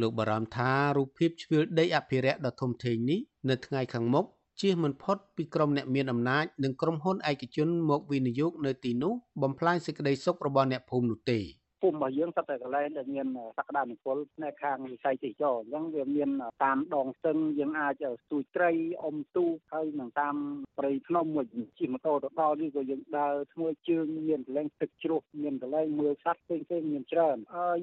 [0.00, 4.26] លោកបារម្ភថារូបភាពជ្រឿលដីអភិរក្សដ៏ធំធេងនេះនៅថ្ងៃខាងមុខ
[4.60, 11.38] ជៀសមិនផុតពីក្រុមអ្នកមានអំណាចនិងក្រុមហ៊ុនឯកជនមកវិនិយោគនៅទីនោះបំផ្លាញសេចក្តីសុខរបស់អ្នកភូមិនោះទេ។
[11.80, 13.26] ភូមិរបស់យើងសិតតែកន្លែងដែលមាន
[13.58, 16.30] សក្តានុពលផ្នែកខាងវិស័យទេសចរអញ្ចឹងវាមាន
[16.64, 18.70] តាមដងស្ទឹងយើងអាចស្ទូចត្រី
[19.04, 20.36] អុំទូកហើយនឹងតាម
[20.78, 21.46] ព្រៃភ្នំមួយ
[21.78, 27.36] ជិះម៉ូតូទៅដល់នេះក៏យើងដើរធ្មួយជើងមានកន្លែងទឹកជ្រោះមានកន្លែងមើលសត្វផ្សេងផ្សេងមានច្រើន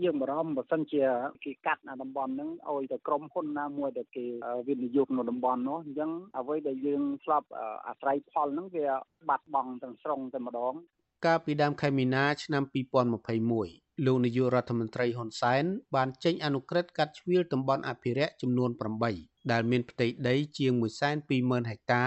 [0.03, 1.03] យើងបារម្ភបើសិនជា
[1.43, 4.25] គេកាត់អាតំបន់ហ្នឹងឲ្យតែក្រុមហ៊ុនណាមួយដែលគេ
[4.67, 7.47] វិនិយោគនៅតំបន់នោះអញ្ចឹងអ្វីដែលយើងធ្លាប់
[7.87, 8.87] អាស្រ័យផលហ្នឹងវា
[9.29, 10.73] បាត់បង់ទាំងស្រុងតែម្ដង
[11.25, 15.63] កាលពីដើមខែមីនាឆ្នាំ2021 លោកនាយករដ្ឋមន្ត្រីហ៊ុនសែន
[15.95, 18.69] បានចេញអនុក្រឹត្យកាត់ជ្រៀលតំបន់អភិរក្សចំនួន
[19.09, 20.73] 8ដែលមានផ្ទៃដីជាង
[21.21, 22.03] 120,000ហិកតា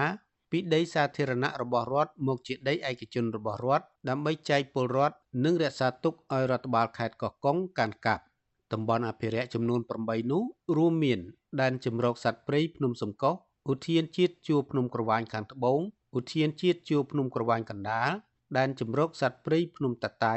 [0.50, 8.24] ពីដីសាធារណៈរបស់រដ្ឋមកជាដីឯកជនរបស់រដ្ឋដើម្បីចែកពលរដ្ឋនិងរក្សាទុកឲ្យរដ្ឋបាលខេត្តកោះកុងកាន់កាប់
[8.72, 10.42] តំបន់អភិរក្សចំនួន8នោះ
[10.76, 11.20] រួមមាន
[11.60, 13.34] ដែនជម្រកសត្វព្រៃភ្នំសំកុស
[13.72, 15.80] ឧទ្យានជាតិជួរភ្នំក្រវាញខាងត្បូង
[16.18, 18.10] ឧទ្យានជាតិជួរភ្នំក្រវាញកណ្ដាល
[18.56, 20.36] ដែនជម្រកសត្វព្រៃភ្នំតាតៃ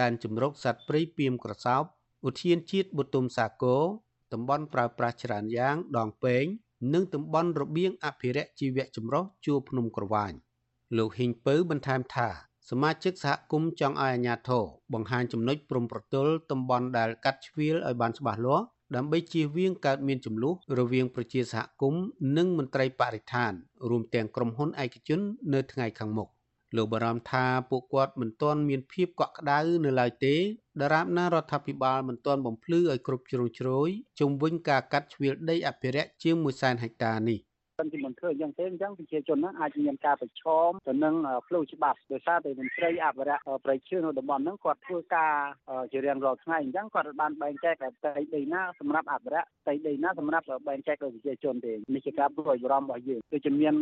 [0.00, 1.82] ដែនជម្រកសត្វព្រៃពីមក្រសោប
[2.28, 3.82] ឧទ្យានជាតិបុទុមសាគរ
[4.32, 6.44] តំបន់ប្រើប្រាស់ច្រើនយ៉ាង ដងពេង
[6.94, 10.32] និងតំបន់របៀងអភិរក្សជីវៈចម្រុះជួរភ្នំក្រវាញ
[10.96, 12.28] លោកហ៊ីងពៅបន្ថែមថា
[12.70, 18.64] សមាជិកសហគមន៍ចង់ឲ្យអាជ្ញាធរបង្ហាញចំណុចព្រំប្រទល់តំបន់ដែលកាត់ជ្រៀលឲ្យបានច្បាស់លាស់
[18.96, 22.02] ដើម្បីជៀសវាងកើតមានចំនួនរវាងប្រជាសហគមន៍
[22.36, 23.52] និងមន្ត្រីបរិស្ថាន
[23.88, 25.20] រួមទាំងក្រុមហ៊ុនឯកជន
[25.54, 26.28] នៅថ្ងៃខាងមុខ
[26.74, 30.36] លោកបារម្ភថាពួកគាត់មិនទាន់មានភាពកក់ក្ដៅនៅឡើយទេ
[30.80, 37.38] ដរាបណារដ្ឋាភិបាលមិនទាន់បំភ្លឺឲ្យគ្រប់ជ្រុងជ្រោយជុំវិញការកាត់ជ្រៀលដីអភិរក្សជាង100,000ហិកតានេះ
[37.78, 41.14] សិនជាមិនធ្វើអញ្ចឹងទេអញ្ចឹងប្រជាជនហ្នឹងអាចមានការប្រឈមទៅនឹង
[41.48, 45.34] ផ្លូវច្បាប់ដោយសារតែមន្ត្រីអភិរក្សប្រៃឈើនៅតំបន់ហ្នឹងគាត់ធ្វើការ
[45.92, 53.74] ជារៀងរាល់ថ្ងៃអញ្ចឹងគាត់បានបែងចែកផ្ទៃដីណាសម្រាប់អភិរក្សផ្ទៃដីណាសម្រាប់បែងចែកឲ្យប្រជាជនទេនេះជាការព្រួយបារម្ភរបស់យើងដូចជាមាន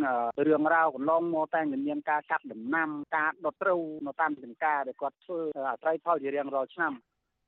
[0.46, 6.92] រឿងរ៉ាវកន្លងមកតែមានការកាត់ដំណាំការដុតត្រូវនៅតាមចំការដែលគាត់ធ្វើអាស្រ័យផលជារៀងរាល់ឆ្នាំ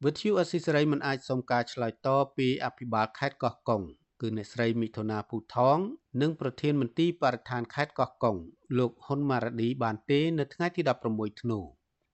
[0.04, 3.82] វិទ្យុអស៊ីសេរីមិនអាចសុំការឆ្លើយតបពីអភិបាលខេត្តកោះកុង
[4.20, 5.79] គឺអ្នកស្រីមិថុនាភូថង
[6.20, 8.37] និងប្រធានមន្ទីរបរិស្ថានខេត្តកោះកុង
[8.79, 11.61] លោកហ៊ុនម៉ារ៉ាឌីបានទេនៅថ្ងៃទី16ធ្នូ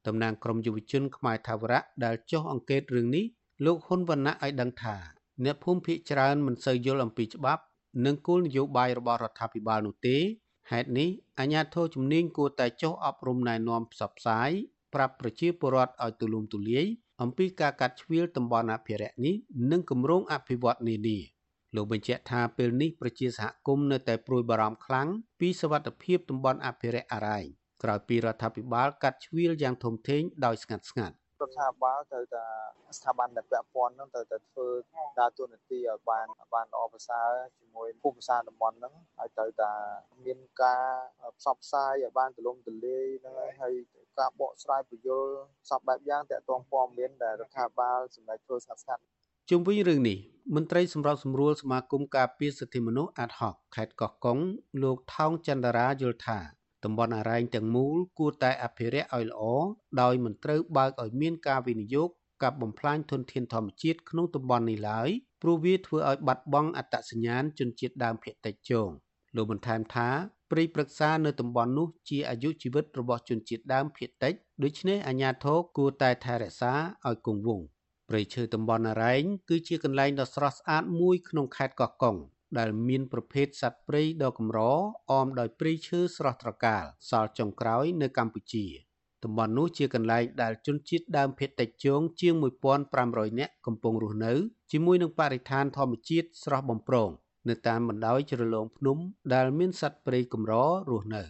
[0.06, 3.24] តំណាងក្រមយុវជនខ្មែរថាវរៈដែលចុះអង្កេតរឿងនេះ
[3.64, 4.96] លោកហ៊ុនវណ្ណៈឲ្យដឹងថា
[5.44, 7.62] អ្នកភូមិភាគច្រើនមិនសូវយល់អំពីច្បាប់
[8.04, 10.16] និងគោលនយោបាយរបស់រដ្ឋាភិបាលនោះទេ
[10.70, 14.50] ហេតុនេះអាជ្ញាធរជំនាញគួរតែចុះអប់រំណែនាំផ្សព្វផ្សាយ
[14.94, 16.86] ប្រាប់ប្រជាពលរដ្ឋឲ្យទូលំទូលាយ
[17.22, 19.34] អំពីការកាត់ជ្រៀលតំបន់អភិរក្សនេះ
[19.70, 21.18] និងគម្រោងអភិវឌ្ឍន៍នានា
[21.76, 25.08] លោកបញ្ជាក់ថាពេលនេះប្រជាសហគមន៍នៅតែព្រួយបារម្ភខ្លាំង
[25.40, 27.44] ពីសវត្ថិភាពតំបន់អភិរក្សអរ៉ែង
[27.82, 32.44] ក្រោយពីរដ្ឋាភិបាលកាត់ជ្រៀលយ៉ាងធំធេងដោយស្ងាត់ស្ងាត់រដ្ឋាភិបាលត្រូវតែ
[32.98, 34.68] ស្ថាប័នដែលពាក់ព័ន្ធហ្នឹងត្រូវតែធ្វើ
[35.18, 39.72] ដើរតួនាទីឲ្យបានបានល្អប្រសើរជាមួយភូមិសាស្ត្រតំបន់ហ្នឹងហើយត្រូវតែ
[40.26, 40.86] មានការ
[41.38, 43.74] ផ្សព្វផ្សាយឲ្យបានទូលំទូលាយហ្នឹងហើយ
[44.18, 45.32] ការបកស្រាយពយល់
[45.70, 49.02] សពបែបយ៉ាងតកតងព័ត៌មានដែលរដ្ឋាភិបាលសម្រេចធ្វើស្ងាត់ស្ងាត់
[49.50, 50.18] ជុំវិញរឿងនេះ
[50.54, 54.38] មន្ត្រីសម្របសម្រួលសមាគមការពារសិទ្ធិមនុស្សអាត់ហុកខេត្តកោះកុង
[54.82, 56.38] លោកថោងចន្ទរាយល់ថា
[56.84, 59.42] តំបន់អរ៉ែងទាំងមូលគួរតែអភិរក្សឲ្យល្អ
[60.00, 62.08] ដោយមិនត្រូវបើកឲ្យមានការវិនិយោគ
[62.42, 65.08] កាប់បំផ្លាញធនធានធម្មជាតិក្នុងតំបន់នេះឡើយ
[65.42, 68.88] ព្រោះវាធ្វើឲ្យបាត់បង់អត្តសញ្ញាណជនជាតិដើមភាគតិចជង
[69.36, 70.08] លោកបន្ថែមថា
[70.50, 76.72] ព្រៃព្រឹក្សានៅតំបន់នោះជាអាយុជីវិតរបស់ជនជាតិដើមភាគតិចដូច្នេះអាជ្ញាធរគួរតែថែរក្សា
[77.08, 77.66] ឲ្យគង់វង្ស
[78.14, 82.16] ព្រៃឈើតំបន់អរ៉ែងគឺជាកន្លែងដ៏ស្រស់ស្អាតមួយក្នុងខេត្តកោះកុង
[82.58, 84.60] ដែលមានប្រភេទសត្វព្រៃដ៏កម្រ
[85.10, 88.66] អមដោយព្រៃឈើស្រស់ត្រកាលសល់ចុងក្រោយនៅកម្ពុជា
[89.24, 92.34] តំបន់នោះជាកន្លែងដែលជនជាតិដើមភាគតិចជងជាង
[92.86, 94.32] 1500នាក់កំពុងរស់នៅ
[94.72, 97.10] ជាមួយនឹងបរិស្ថានធម្មជាតិស្រស់បំព្រង
[97.48, 98.98] នៅតាមបណ្ដោយជ្រលងភ្នំ
[99.34, 100.52] ដែលមានសត្វព្រៃកម្រ
[100.90, 101.22] រស់នៅ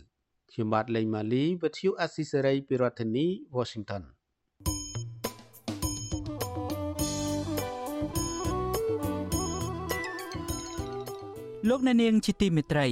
[0.53, 3.27] ខ្ញុំបាទលេងម៉ាលីវិទ្យុអេស៊ីសេរីពីរដ្ឋធានី
[3.59, 4.05] Washington
[11.69, 12.89] លោកអ្នកនាងជាទីមេត្រី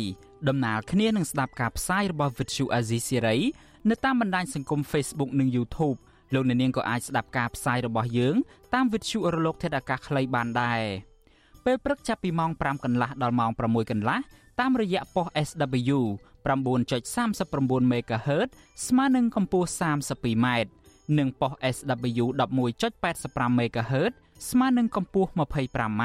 [0.49, 3.39] ដំណើរគ្នានឹងស្ដាប់ការផ្សាយរបស់ Vuthu Azizi Siri
[3.91, 5.99] នៅតាមបណ្ដាញសង្គម Facebook និង YouTube
[6.35, 8.37] លោកអ្នកនាងក៏អាចស្ដាប់ការផ្សាយរបស់យើង
[8.75, 10.83] តាម Vuthu រលកធាតុអាកាសខ្លីបានដែរ
[11.65, 14.19] ពេលព្រឹកចាប់ពីម៉ោង5កន្លះដល់ម៉ោង6កន្លះ
[14.61, 16.01] តាមរយៈប៉ុស SW
[16.47, 18.49] 9.39 MHz
[18.87, 20.47] ស្មើនឹងកម្ពស់ 32m
[21.19, 22.25] និងប៉ុស SW
[22.81, 24.13] 11.85 MHz
[24.51, 26.05] ស្មើនឹងកម្ពស់ 25m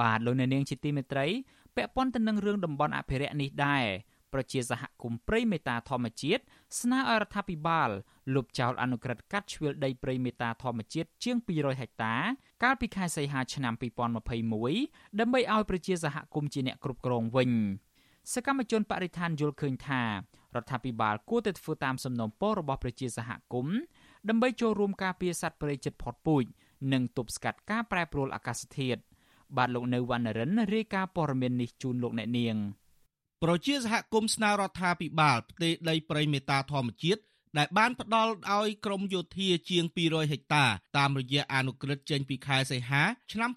[0.00, 1.26] បាទលោកអ្នកនាងជាទីមេត្រី
[1.76, 3.84] ពាក់ព័ន្ធទៅនឹងរឿងតំបន់អភិរក្សនេះដែរ
[4.34, 6.42] ប្រជាសហគមន៍ព្រៃមេតាធម្មជាតិ
[6.80, 7.90] ស្នើឲ្យរដ្ឋាភិបាល
[8.34, 12.14] លុបចោលអនុក្រឹត្យកាត់ជ្រឿលដីព្រៃមេតាធម្មជាតិជាង200ហិកតា
[12.62, 13.74] កាលពីខែសីហាឆ្នាំ
[14.50, 17.50] 2021ដើម្បីឲ្យប្រជាសហគមន៍ជាអ្នកគ្រប់គ្រងវិញ
[18.32, 20.10] សកម្មជនបរិស្ថានយល់ឃើញថារ
[20.62, 23.78] ដ្ឋាភិបាលគួរតែធ្វើតាមសំណូមពររបស់ប្រជាសហគមន៍
[24.28, 26.44] ដើម្បីចូលរួមការពារសត្វព្រៃជិតផុតពូជ
[26.92, 29.00] និងទប់ស្កាត់ការប្រែប្រួលអាកាសធាតុ
[29.56, 32.56] បាទលោកនៅវណ្ណរិនរាយការណ៍ព័ត៌មាននេះជូនលោកអ្នកនាង
[33.42, 37.20] ប្រជាសហគមន៍ស្នើរដ្ឋាភិបាលផ្ទេរដីព្រៃមេតាធម្មជាតិ
[37.58, 40.64] ដែលបានផ្ដល់ឲ្យក្រមយោធាជាង200ហិកតា
[40.98, 43.50] តាមរយៈអនុក្រឹត្យចេញពីខែសីហាឆ្នាំ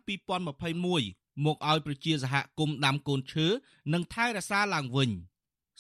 [0.66, 3.48] 2021មកឲ្យប្រជាសហគមន៍ដាំកូនឈើ
[3.94, 5.10] និងថែរក្សាឡើងវិញ។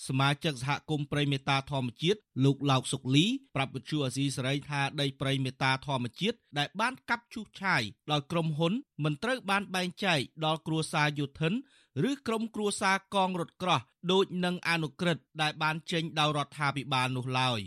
[0.07, 7.81] សមាជិកសហគមន៍ព្រៃមេតាធម្មជាតិលោកឡោកសុកលីប្រាប់វិទ្យុអាស៊ីសេរីថាដីព្រៃមេតាធម្មជាតិដែលបានកាប់ឈូសឆាយ
[8.11, 11.53] ដោយក្រុមហ៊ុនមិនត្រូវបានបែងចែកដល់គ្រួសារយុធិន
[12.09, 13.81] ឬក្រុមគ្រួសារកងរថក្រោះ
[14.11, 17.59] ដូចនឹងអនុក្រឹត្យដែលបានចេញដោយរដ្ឋាភិបាលនោះឡើយ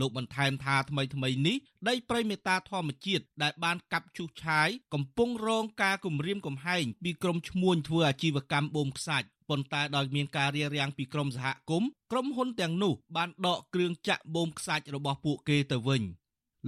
[0.00, 1.56] លោកបន្ថែមថាថ្មីថ្មីនេះ
[1.88, 16.04] ដីព្រៃមេតាធម្មជាតិដែលបានកាប់ឈូសឆាយកំពុងរងការគំរាមកំហែងពីក្រុមឈ្មួញធ្វើអាជីវកម្មបូមខ្សាច់ប៉ុន្តែដោយមានការរារាំងពីក្រមសហគមន៍ក្រុមហ៊ុនទាំងនោះបានដកគ្រឿងចាក់បូមខ្សាច់របស់ពួកគេទៅវិញ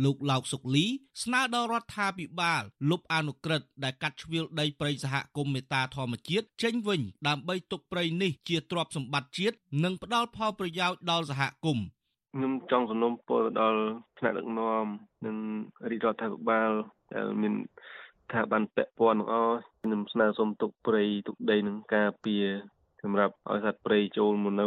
[0.04, 0.86] លោកឡោកសុកលី
[1.22, 11.84] ស្នើដល់រដ្ឋាភិបាលលុបអនុក្រឹត្យដែលកាត់ជ្រៀលដីព្រៃសហគមន៍មេតាធម្មជាតិចេញវិញ ដើម្បីទុកព្រៃនេះជាទ្រព្យសម្បត្តិជាតិនិងផ្ដល់ផលប្រយោជន៍ដល់សហគមន៍
[12.34, 13.80] ខ្ញុំចង់សំណូមពរដល់
[14.18, 14.86] ថ្នាក់ដឹកនាំ
[15.26, 15.36] និង
[15.90, 16.70] រាជរដ្ឋាភិបាល
[17.14, 17.54] ដែលមាន
[18.32, 22.44] ថាបានពាក់ព័ន្ធទាំងអស់ខ្ញុំស្នើសុំទុកព្រៃទុកដីនឹងការពារ
[23.02, 24.66] សម្រាប់ឲ្យសត្វព្រៃចូលមកនៅ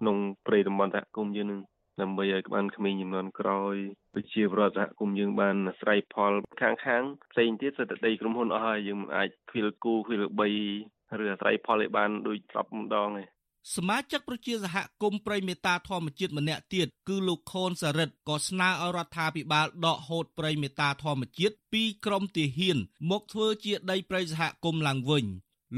[0.00, 1.60] ក្នុងព្រៃតំបន់សហគមន៍យើងនឹង
[2.00, 3.74] ដើម្បីឲ្យបានក្មេងចំនួនក្រោយ
[4.14, 10.48] ប្រជាពលរដ្ឋសហគមន៍យើងបានអាស្រ័យផលខាងខាងផ្សេងទៀតសិតតែដីក្រុមហ៊ុនអស់ហើយយើងមិនអាចខ្វៀលគូខ្វៀលបី
[11.22, 13.24] ឬអាស្រ័យផលឲ្យបានដូចស្រាប់ម្ដងទេ
[13.76, 22.78] សមាជិកប្រជាសហគមន៍ព្រៃមេតាធម្មជាតិម្នាក់ទៀតគឺលោកខូនសារិតក៏ស្នើឲ្យរដ្ឋាភិបាលដកហូតព្រៃមេតាធម្មជាតិពីក្រមទាហាន
[23.10, 25.24] មកធ្វើជាដីព្រៃសហគមន៍ឡើងវិញ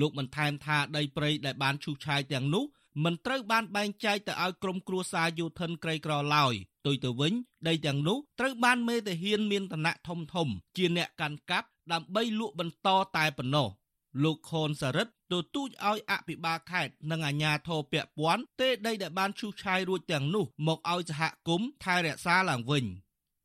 [0.00, 2.64] លោកបន្ថែមថាដីព្រៃដែលបានឈូសឆាយទាំងនោះ
[3.04, 6.54] មិនត្រូវបានបែងចែកទៅឲ្យក្រុមគ្រួសារយោធិនក្រីក្រឡើយ
[6.86, 7.32] ទុយទៅវិញ
[7.68, 13.68] ដីទាំងនោះត្រូវបានមេតាហានមានឋានៈធំធំ ជាអ្នកកាន់កាប់ដើម្បីលក់បន្តតែប៉ុណ្ណោះ
[14.22, 22.84] លោកខនសារិតទទូចឲ្យអភិបាលខេត្តនិងអាជ្ញាធរពាក់ព័ន្ធទេដីដែលបានឈូសឆាយរួចទាំងនោះមកឲ្យសហគមន៍ថែរក្សាឡើងវិញ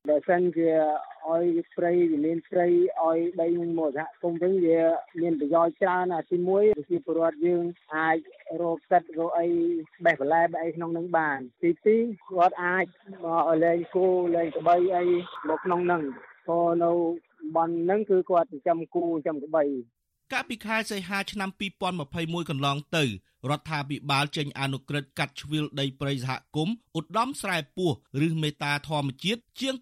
[0.09, 0.71] បើសិនជា
[1.27, 1.45] ឲ្យ
[1.77, 2.67] ព្រៃវិមានព្រៃ
[3.01, 3.47] ឲ្យដី
[3.79, 4.79] មកសហគមន៍វិញវា
[5.21, 7.63] មានប្រយោជន៍ច្រើនអាទី1ប្រជាពលរដ្ឋយើង
[7.95, 8.17] អាច
[8.61, 9.47] រកសិតរកអី
[10.05, 11.69] បេះបន្លែបអីក្នុងនឹងបានទី
[12.01, 12.85] 2គាត់អាច
[13.23, 15.05] មកលេងគោលេងក្បីអី
[15.49, 16.03] មកក្នុងនឹង
[16.49, 16.91] ក៏នៅ
[17.55, 19.63] បាននឹងគឺគាត់ចិញ្ចឹមគោចិញ្ចឹមក្បី
[20.33, 21.49] កាលពីខែសីហាឆ្នាំ
[21.99, 23.03] 2021កន្លងទៅ
[23.49, 27.91] រដ្ឋាភិបាលចេញអនុក្រឹត្យកាត់ជ្រឿលដីព្រៃសហគមន៍ឧត្តមស្រែពោះ
[28.27, 29.75] ឬមេតាធម្មជាតិជាង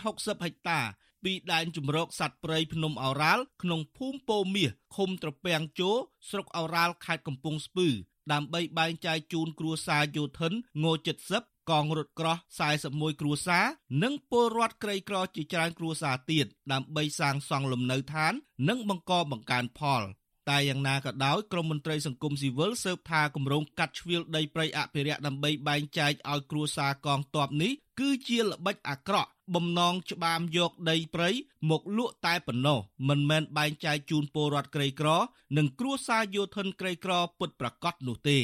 [0.00, 0.80] 260ហិកតា
[1.24, 5.90] ពីដែនជំរកសត្វព្រៃភ្នំឱរ៉ាល់ក្នុងភូមិពោមាសឃុំត្រពាំងជោ
[6.30, 7.88] ស្រុកឱរ៉ាល់ខេត្តកំពង់ស្ពឺ
[8.32, 10.86] ដើម្បីបែងចែកជូនគ្រួសារយោធិនង
[11.22, 12.36] 70 កងរថក្រោះ
[12.78, 13.66] 41គ្រួសារ
[14.02, 18.32] និងពលរដ្ឋក្រីក្រជាច្រើនគ្រួសារទៀតដើម្បីសាងសង់លំនៅឋាន
[18.68, 20.02] និងបង្កបង្កើនផល
[20.50, 31.30] តែយ៉ាងណាក៏ដោយក្រមមន្ត្រីសង្គមស៊ីវិលស៊ើបថាគម្រោងកាត់ជ្រៀលដីព្រៃអភិរក្សដើម្បីបែងចែកឲ្យគ្រួសារកងទ័ពនេះគឺជាល្បិចអាក្រក់បំណងច្បាមយកដីព្រៃ
[31.70, 35.08] មកលក់តែប៉ុណ្ណោះមិនមែនបែងចែកជូនពលរដ្ឋក្រីក្រ
[35.56, 38.38] និងគ្រួសារយោធិនក្រីក្រពិតប្រាកដនោះទេ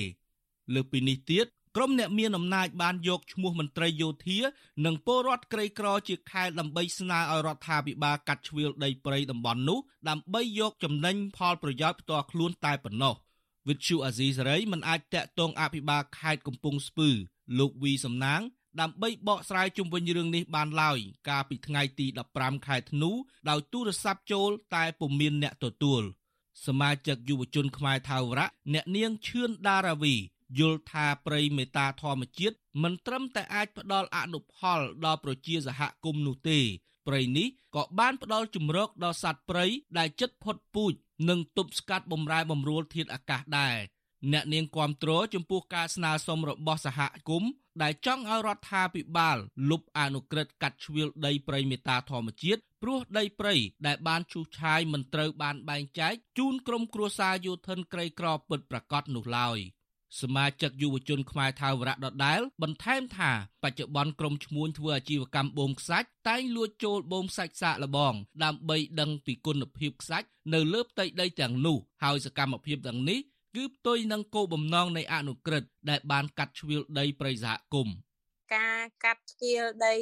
[0.75, 4.39] លើពីនេះទៀត ក្រុមអ្នកមានអំណាចបានយកឈ្មោះមន្ត្រីយោធា
[4.85, 9.79] និងពលរដ្ឋក្រីក្រជាខែលដើម្បីស្នើឲ្យរដ្ឋាភិបាលកាត់ជ្រឿលដីព្រៃតំបន់នោះ
[10.09, 13.15] ដើម្បីយកចំណេញផលប្រយោជន៍ផ្ទាល់ខ្លួនតែប៉ុណ្ណោះ
[13.69, 17.09] វិទ្យុអាស៊ីសេរីមិនអាចតាក់ទងអភិបាលខេត្តកំពង់ស្ពឺ
[17.59, 18.41] លោកវីសំណាង
[18.81, 23.11] ដើម្បីបកស្រាយជុំវិញរឿងនេះបានឡើយកាលពីថ្ងៃទី15ខែធ្នូ
[23.49, 26.03] ដោយទូរស័ព្ទចូលតែពុំមានអ្នកទទួល
[26.67, 30.15] សមាជិកយុវជនខ្មែរថាវរៈអ្នកនាងឈឿនដារាវី
[30.59, 36.59] យល់ថាព្រៃមេតាធម្មជាតិមិនត្រឹមតែអាចផ្ដល់អនុផលដល់ប្រជាសហគមន៍នោះទេ
[37.07, 39.67] ព្រៃនេះក៏បានផ្ដល់ជំរកដល់សត្វព្រៃ
[39.99, 40.93] ដែលជិតផុតពូជ
[41.29, 43.77] និងទប់ស្កាត់បំរែបំរួលធាតុអាកាសដែរ
[44.33, 47.51] អ្នកនាងគាំទ្រចំពោះការស្នើសុំរបស់សហគមន៍
[47.83, 49.37] ដែលចង់ឲ្យរដ្ឋាភិបាល
[49.71, 53.55] លុបអនុក្រឹត្យកាត់ជ្រឿលដីព្រៃមេតាធម្មជាតិព្រោះដីព្រៃ
[53.87, 59.59] ដែលបានឈូសឆាយមិនត្រូវបានបែងចែកជូនក្រុមគ្រួសារយោធិនក្រីក្រពិតប្រាកដនោះឡើយ
[60.21, 63.31] សមាជិកយុវជនខ្មែរថាវរៈដដែលបន្ថែមថា
[63.64, 73.21] បច្ចុប្បន្នក្រុមឈ្មួញធ្វើអាជីវកម្មបូមខ្សាច់តែងលួចចូលបូមខ្សាច់សាកល្បង ដើម្បីដឹងពីគុណភាពខ្សាច់នៅលើផ្ទៃដីទាំងនោះហើយសកម្មភាពទាំងនេះ
[73.57, 77.97] គឺផ្ទុយនឹងគោលបំណងនៃអនុក្រឹត្យដែលបានកាត់ជ្រឿលដីព្រៃសហគមន៍
[78.57, 79.94] ការកាត់ជ្រៀលដី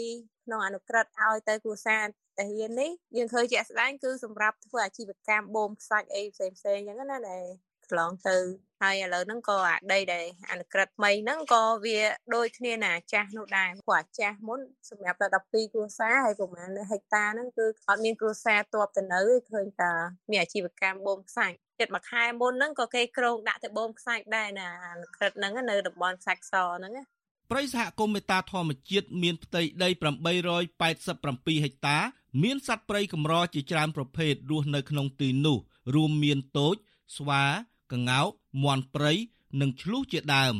[0.44, 2.04] ក្នុងអនុក្រឹត្យឲ្យទៅគ្រួសារ
[2.38, 7.44] តាហ៊ាននេះយើងឃើញជាក់ស្ដែងគឺសម្រាប់ធ្វើអាជីវកម្មបូមខ្សាច់អីផ្សេងផ្សេងអញ្ចឹងណាដែល
[7.84, 8.36] កន្លងទៅ
[8.82, 11.98] ហើយឥឡូវហ្នឹងក៏អាដីដែលអនុក្រឹត្យថ្មីហ្នឹងក៏វា
[12.34, 14.60] ដូចគ្នាណាចាស់នោះដែរព្រោះអាចាស់មុន
[14.90, 19.92] សម្រាប់តែ12គ្រួសារហើយប្រហែលហិកតាហ្នឹងគឺអត់មានគ្រួសារតបទៅនៅឃើញតែ
[20.30, 27.04] មានអាជីវកម្មបូមខ្សាច់ចិត្តមួយខែមុនហ្នឹងក៏គេក្រងដាក់ទៅបូមខ្សាច់ដែរណាអនុក្រឹត្យហ្នឹងនៅតំបន់ខ្សាច់សហ្នឹងណា
[27.50, 31.98] ព្រៃសហគមន៍មេតាធម្មជាតិមានផ្ទៃដី887ហិកតា
[32.42, 35.58] មានសត្វព្រៃកម្រជាច្រើនប្រភេទរស់នៅក្នុងទីនោះ
[35.94, 36.74] រួមមានទោច
[37.16, 37.44] ស្វា
[37.92, 38.28] ក្ងោក
[38.62, 39.12] មាន់ព្រៃ
[39.60, 40.54] និងឆ្លុះជាដើម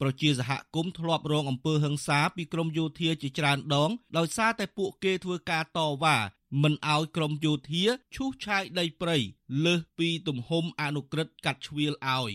[0.00, 6.18] ប្រជាសហគមន៍ធ្លាប់រងអំពើហិង្សាពីក្រមយោធាជាច្រើនដង ដោយសារតែពួកគេធ្វើការតវ៉ា
[6.62, 9.16] មិនអោយក្រមយោធាឈូសឆាយដីព្រៃ
[9.64, 12.32] លើសពីទំហំអនុក្រឹត្យកាត់ជ្រៀលឲ្យ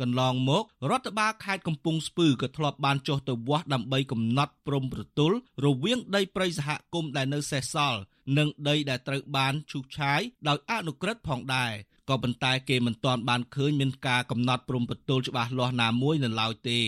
[0.00, 8.00] កន្លងមករដ្ឋបាលខេត្តកំពង់ស្ពឺក៏ធ្លាប់បានចុះទៅវាស់ដើម្បីកំណត់ព្រំប្រទល់រវាងដីព្រៃសហគមន៍ដែលនៅសេសសល់
[8.38, 11.72] និងដីដែលត្រូវបានឈូសឆាយដោយអនុក្រឹត្យផងដែរ
[12.08, 16.80] ក៏ប៉ុន្តែគេមិនទាន់បានឃើញមានការកំណត់ព្រំប្រទល់ច្បាស់លាស់ណាមួយនៅឡើយទេ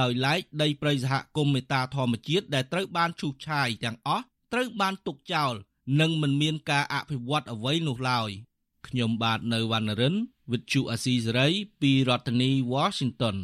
[0.00, 5.52] ដោយឡែកដីព្រៃសហគមន៍មេតាធម្មជាតិដែលត្រូវបានឈូសឆាយទាំងអស់ត្រូវបានទុកចោល
[6.00, 8.30] និងមិនមានការអភិវឌ្ឍអ្វីនោះឡើយ
[8.86, 10.14] ខ្ញុំបាទនៅវណ្ណរិន
[10.50, 13.36] With Chu Asisari ពីរដ្ឋធានី Washington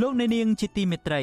[0.00, 1.22] លោកអ្នកនាងជាទីមេត្រី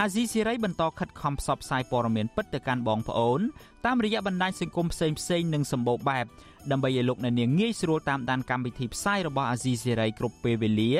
[0.00, 3.40] អាស៊ីសេរីបន្តខិតខំផ្សព្វផ្សាយព័ត៌មានពិតទៅកាន់បងប្អូន
[3.86, 6.26] តាមរយៈបណ្ដាញសង្គមផ្សេងផ្សេងនិងសម្បូរបែប
[6.70, 10.92] ដើម្បីឲ្យលោកអ្នកនាងងាយស្រួលតាមដានកម្មវិធីផ្សាយរបស់អាស៊ីសេរីគ្រប់ពេលវេលា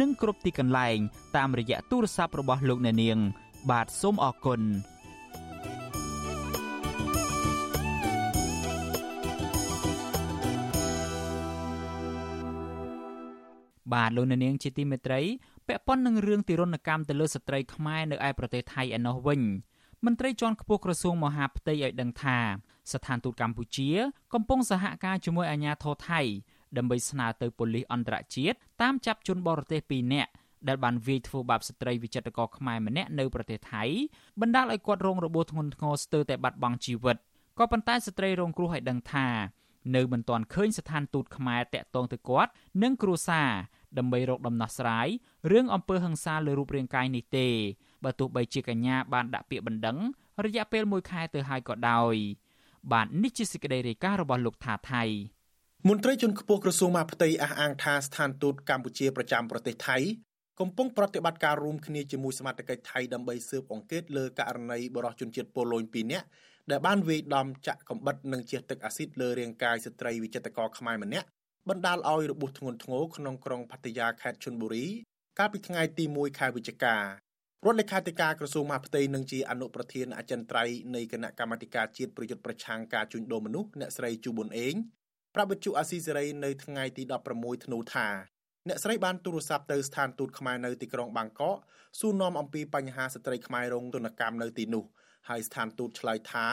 [0.00, 0.98] និងគ្រប់ទីកន្លែង
[1.36, 3.18] តាមរយៈទូរស័ព្ទរបស់លោកអ្នកនាង
[3.70, 4.60] បាទសូមអរគុណ
[13.94, 15.20] បាទលោកអ្នកនាងជាទីមេត្រី
[15.68, 19.40] ពាក់ព័ន្ធនឹងរឿងទារុណកម្មទៅលើស្ត្រីខ្មែរនៅឯប្រទេសថៃឯណោះវិញ
[20.04, 22.38] មន្ត្រីជាន់ខ្ពស់ក្រសួងមហាផ្ទៃឲ្យដឹងថា
[22.92, 23.90] ស្ថានទូតកម្ពុជា
[24.34, 26.20] កំពុងសហការជាមួយអាជ្ញាធរថៃ
[26.76, 30.30] ដើម្បីស្នើទៅប៉ូលីសអន្តរជាតិតាមចាប់ជនបរទេស2នាក់
[30.68, 33.82] ដែលបានវាយធ្វើបាបស្ត្រីវិចិត្រករខ្មែរម្នាក់នៅប្រទេសថៃ
[34.40, 37.16] បណ្ដាលឲ្យគាត់រងរបួសធ្ងន់ធ្ងរស្ទើរតែបាត់បង់ជីវិត
[37.58, 39.28] ក៏ប៉ុន្តែស្ត្រីរងគ្រោះឲ្យដឹងថា
[39.96, 42.50] នៅមិនទាន់ឃើញស្ថានទូតខ្មែរតាក់ទងទៅគាត់
[42.82, 43.50] និងគ្រួសារ
[43.98, 45.08] ដើម្បីរកដំណោះស្រាយ
[45.52, 47.48] រឿងអំពើហិង្សាលើរូបរាងកាយនេះទេ
[48.04, 49.98] បើទោះបីជាកញ្ញាបានដាក់ពាក្យបណ្ដឹង
[50.44, 52.14] រយៈពេល1ខែទៅហើយក៏ដោយ
[52.92, 55.02] បាទនេះជាសេចក្តីរាយការណ៍របស់លោកថាថៃ
[55.88, 59.98] មន្ត្រីជាន់ខ្ពស់ក្រសួងមហាផ្ទៃអះអាងថាស្ថានទូតកម្ពុជាប្រចាំប្រទេសថៃ
[60.60, 66.26] កំពុងប្រតិបត្តិការរួមគ្នាជាមួយសមាជិកថៃដើម្បីស៊ើបអង្កេតលើករណីបរិសុទ្ធជនជាតិប៉ូឡូញ2នាក់
[66.70, 71.28] ដែលបានវាយដំចាក់កំបិតនិងជះទឹកអាស៊ីតលើរាងកាយស្ត្រីវិចិត្រករខ្មែរម្នាក់
[71.68, 74.86] បណ្ដាលឲ្យរបួសធ្ងន់ធ្ងរក្នុងក្រុងផាត់យាខេត្តឈុនបុរី
[75.38, 77.02] កាលពីថ្ងៃទី1ខែវិច្ឆិការ
[77.64, 84.74] ដ្ឋលេខាធិការក្រសួងមហាផ្ទៃនិងជាអនុប្រធានអចិន្ត្រៃយ៍នៃគណៈកម្មាធិការជាតិប្រយុទ្ធប្រឆាំងការជួញដូរមនុស្សអ្នកស្រីជូប៊ុនអេង
[85.34, 87.02] ប្រាប់វិទ្យុអាស៊ីសេរីនៅថ្ងៃទី
[87.34, 88.08] 16ធ្នូថា
[88.68, 91.56] អ្នកស្រីបានទូរស័ព្ទទៅស្ថានទូតខ្មែរនៅទីក្រុងបាងកក
[91.98, 94.84] សួរនាំអំពីបញ្ហាស្ត្រីខ្មែររងទណ្ឌកម្មនៅទីនោះ
[95.28, 96.46] ហើយស្ថានទូតឆ្លើយថា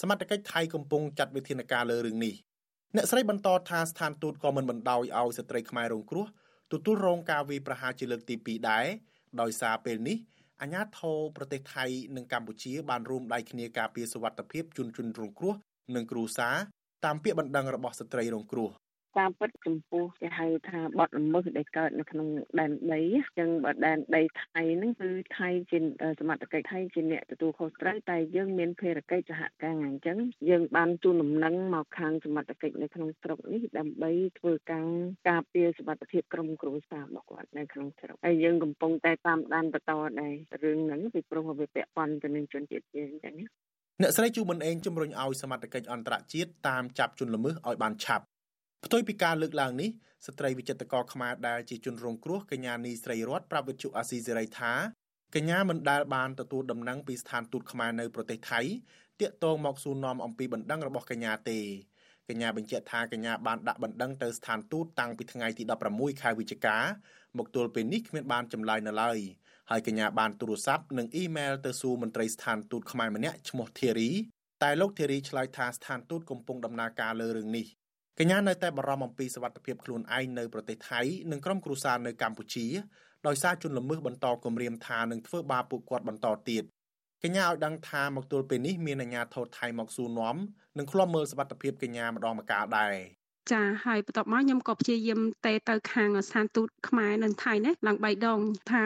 [0.00, 2.34] សមត្ថកិច្ចថៃកំពុងចាត់វិធានការលើរឿងនេះ
[2.94, 6.26] អ្នកស្រីបន្តថាស្ថានទូតក៏មិនបណ្ដោយឲ្យស្ត្រីខ្មែររងគ្រោះ
[6.72, 8.86] ទទួលរងការវាយប្រហារជាលើកទី2ដែរ
[9.40, 10.16] ដោយសារពេលនេះ
[10.60, 11.84] អាញាធរប្រទេសថៃ
[12.16, 15.54] និងកម្ពុជាបានរួមដៃគ្នាការពារសុវត្ថិភាពជនជនរងគ្រោះ
[15.94, 16.56] និងគ្រួសារ
[17.04, 18.70] តាមពាក្យបណ្ដឹងរបស់ស្ត្រីរងគ្រោះ
[19.18, 22.28] តាមពិតចំពោះគេហៅថាបទល្មើសដែលកើតនៅក្នុង
[22.60, 25.78] ដែនដីអញ្ចឹងបើដែនដីថៃហ្នឹងគឺថៃជា
[26.20, 30.18] សមត្ថកិច្ចថៃជាអ្នកទទួលខុសត្រូវតែយើងមានភារកិច្ចសហការអញ្ចឹង
[30.50, 34.86] យើងបានជូនដំណឹងមកខាងសមត្ថកិច្ចនៅក្នុងស្រុកនេះដើម្បីធ្វើការ
[35.28, 43.34] ការពារសុវត្ថិភាពក្រុមគ្រួសាររបស់គាត់នៅក្នុងស្រុកហើយយើងកំពុងតែតាមដានបន្តដែររឿងហ្នឹងពីព្រោះវាពាក់ព័ន្ធទៅនឹងជនជាតិយើងអញ្ចឹង
[44.02, 48.24] អ្នកស្រីជូប៊ុនអេងជំរុញឲ្យសមត្ថកិច្ចអន្តរជាតិតាមចាប់ជនល្មើសឲ្យបានឆាប់
[48.86, 49.90] ផ្ទុយពីការលើកឡើងនេះ
[50.26, 54.72] ស្ត្រីវិចិត្រករខ្មែរដែលជាជនរងគ្រោះកញ្ញានីស្រីរតប្រាប់វិទ្យុអាស៊ីសេរីថា
[55.34, 58.60] កញ្ញាមិនដែលបានទទួលដំណឹងពីស្ថានទូតខ្មែរនៅប្រទេសថៃ
[59.20, 61.58] តាក់ទងមកសួរនាំអំពីបណ្ដឹងរបស់កញ្ញាទេ
[62.28, 65.62] កញ្ញាបញ្ជាក់ថាកញ្ញាបានដាក់បណ្ដឹងទៅស្ថានទូតតាំងពីថ្ងៃទី
[65.92, 66.78] 16ខែវិច្ឆិកា
[67.38, 69.18] មកទល់ពេលនេះគ្មានបានចម្លើយនៅឡើយ
[69.70, 74.10] ហើយកញ្ញាបានទូរស័ព្ទនិងអ៊ីមែលទៅសួរមន្ត្រីស្ថានទូតខ្មែរម្នាក់ឈ្មោះធីរី
[74.62, 77.66] តែលោកធីរីឆ្លើយថាស្ថានទូតកំពុងដំណើរការលើរឿងនេះ
[78.20, 81.00] កញ្ញានៅតែបារម្ភអំពីសវត្ថិភាពខ្លួនឯងនៅប្រទេសថៃ
[81.30, 82.66] និងក្រុមគ្រួសារនៅកម្ពុជា
[83.26, 86.64] ដោយសារជនល្មើសបន្តគំរាមថានឹងធ្វើបាបពួកគាត់បន្តទៀត
[87.22, 90.36] កញ្ញាឲ្យដឹងថាមកទល់ពេលនេះមានអាជ្ញាធរថៃមកសួរនាំ
[90.78, 92.94] និងឃ្លាំមើលសវត្ថិភាពកញ្ញាម្ដងម្កាលដែរ
[93.51, 98.39] ចាហើយបន្ទាប់មកខ្ញុំក៏ព្យាយាមទេទៅខាងស្ថានទូតខ្មែរនៅថៃនេះឡើង3ដង
[98.71, 98.83] ថា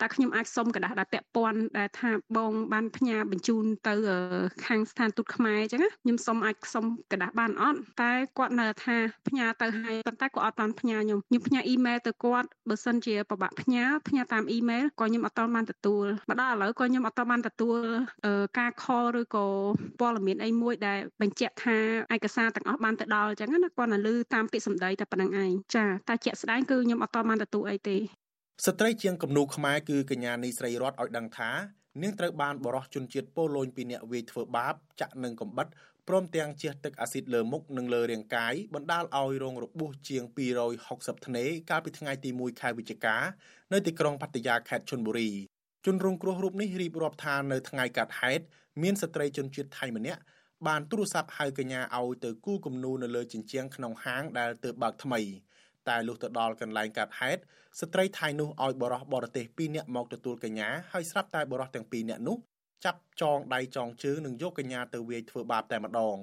[0.00, 3.94] តើខ្ញុំអាចសុំกระดาษដែលពាក់ព័ន្ធដែលថាបងបានផ្ញើបញ្ជូនទៅ
[4.66, 8.96] ខាងស្ថានទូតខ្មែរអញ្ចឹងខ្ញុំសុំអាចសុំกระดาษបានអត់តែគាត់នៅថា
[9.28, 17.78] ផ្ញើទៅហើយប៉ុន្តែគាត់អត់បានផ្ញើខ្ញុំខ្ញុំផ្ញើអ៊ីមែលទៅគាត់បើសិនជាពិបាកផ្ញើផ្ញើតាមអ៊ីមែលក៏ខ្ញុំអត់បានទទួលមកដល់ឥឡូវក៏ខ្ញុំអត់បានទទួល
[18.58, 19.46] ការខលឬក៏
[20.00, 21.76] ព័ត៌មានអីមួយដែលបញ្ជាក់ថា
[22.14, 27.97] ឯកសារទាំងអស់បានទៅដល់អញ្ចឹងណាគាត់ មកលើតាមពាក្យសម្ដីតែប៉ុណ្្នឹងឯងចាតែជាក់ស្ដែងគឺខ្ញុំអត់តបានទទួលអីទេ
[28.65, 31.49] ស្ត្រីជាងគំនូខ្មែរគឺកញ្ញានីស្រីរតឲ្យដឹងថា
[32.01, 35.67] នាងត្រូវបានបរោះជនជាតិប៉ូឡូញពីអ្នកវាយធ្វើបាបចាក់នឹងកំបិត
[36.07, 40.23] ព្រមទាំងជះទឹកអាស៊ីតលើមុខនិងលើរាងកាយបណ្ដាលឲ្យរងរបួសជាង
[40.75, 43.15] 260ធ្នេកាលពីថ្ងៃទី1ខែវិច្ឆិកា
[43.73, 45.31] នៅទីក្រុងបាត់យ៉ាខេត្តឈុនបុរី
[45.85, 48.43] ជនរងគ្រោះរូបនេះរៀបរាប់ថានៅថ្ងៃកើតហេតុ
[48.83, 50.21] មានស្ត្រីជនជាតិថៃម្នាក់
[50.65, 55.21] បានទូរស័ព្ទហៅកញ្ញាឲ្យទៅគូគំនូនៅលើជញ្ជាំងក្នុងហាងដែលទើបបើកថ្មី
[55.89, 57.41] តែលុះទៅដល់កន្លែងកាត់ហេតុ
[57.79, 62.37] ស្ត្រីថៃនោះឲ្យបរោះបរទេស2នាក់មកទទួលកញ្ញាហើយស្រាប់តែបរោះទាំង2នាក់នោះ
[62.85, 66.17] ចាប់ចងដៃចងជើងនិងយកកញ្ញាទៅវាយធ្វើបាបតែម្ដង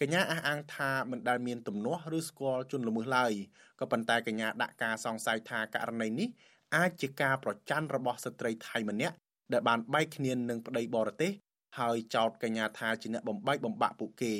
[0.00, 3.32] កញ្ញាអះអាងថាមិនដែលមានទំនាស់ឬស្គាល់ជនល្មើសឡើយ
[3.80, 6.28] ក៏ប៉ុន្តែកញ្ញាដាក់ការសង្ស័យថាករណីនេះ
[6.76, 9.14] អាចជាការប្រច័ណ្ឌរបស់ស្ត្រីថៃម្នាក់
[9.52, 11.32] ដែលបានបែកគ្នានឹងប្តីបរទេស
[11.78, 14.36] ហើយចោទកញ្ញាថាជាអ្នកបំបែកបំបាក់ពួកគេ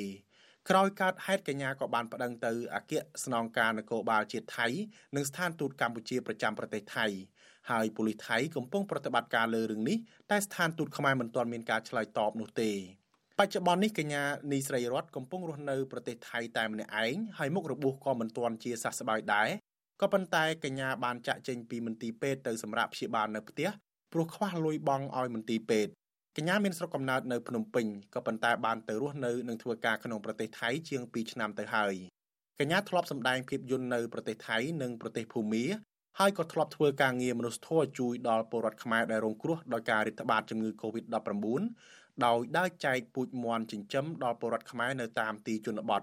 [0.69, 4.67] ក្រោយកើតហេតុកញ្ញាក៏បានប្តឹងទៅអគ្គស្នងការនគរបាលជាតិថៃ
[5.15, 7.07] និងស្ថានទូតកម្ពុជាប្រចាំប្រទេសថៃ
[7.71, 9.97] ហើយប៉ូលីសថៃកំពុងប្រតិបត្តិការលើរឿងនេះ
[10.31, 12.71] តែស្ថានទូតខ្មែរមិនទាន់មានការឆ្លើយតបនោះទេ
[13.39, 19.49] បច្ចុប្បន្ននេះកញ្ញានីស្រីរតកំពុងរស់នៅប្រទេសថៃតែម្នាក់ឯងហើយមុខរបួសក៏មិនទាន់ជាសះស្បើយដែរ
[20.01, 23.69] ក៏ប៉ុន្តែកញ្ញាបានចាក់ចេញពីមន្ទីរពេទ្យទៅសម្រាប់ព្យាបាលនៅផ្ទះ
[24.13, 25.91] ព្រោះខ្វះលុយបង់ឲ្យមន្ទីរពេទ្យ
[26.37, 31.93] កញ្ញាមានស្រុកកំណើតនៅភ្នំពេញក៏ប៉ុន្តែបានទៅរស់នៅនិងធ្វើការក្នុងប្រទេសថៃជាង2ឆ្នាំទៅហើយ
[32.59, 35.63] កញ្ញាធ្លាប់សម្ដែងភាពយន្តនៅប្រទេសថៃនិងប្រទេសភូមា
[36.19, 41.15] ហើយក៏ធ្លាប់ធ្វើការងារមនុស្សធម៌ជួយដល់ពលរដ្ឋខ្មែរដែលរងគ្រោះដោយការរាតត្បាតជំងឺ Covid-19
[42.25, 46.01] ដោយដើរចែកពូជមាន់ចិញ្ចឹមដល់ពលរដ្ឋខ្មែរនៅតាមទីជនបទ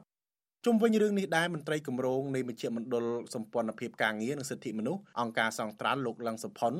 [0.64, 3.04] ជុំវិញរឿងនេះដែរមន្ត្រីគម្រោងនៃមជ្ឈមណ្ឌល
[3.34, 6.74] សម្ព័ន្ធភាពការងារនិងសិទ្ធិមនុស្សអង្គការសង្ត្រាល់លោកលឹងសុផុន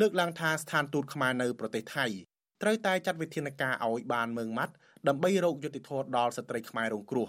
[0.00, 2.06] លើកឡើងថាស្ថានទូតខ្មែរនៅប្រទេសថៃ
[2.62, 4.74] ត្រូវតែចាត់វិធានការឲ្យបានម៉ឺងម៉ាត់
[5.08, 7.28] ដើម្បីរកយុត្តិធម៌ដល់ស្ត្រីខ្មែររងគ្រោះ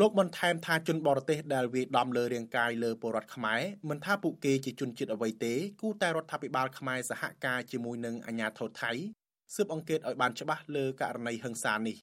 [0.00, 8.92] លោកបន្ថែមថាជនបរទេសដែលវាដំលើរាងកាយលើពលរដ្ឋខ្មែរមិនថាពួកគេជាជនជាតិអ្វីទេគូតែរដ្ឋាភិបាលខ្មែរសហការជាមួយនឹងអាជ្ញាធរថៃ
[9.54, 11.96] ស៊ើបអង្កេតឲ្យបានច្បាស់លើករណីហិង្សានេះ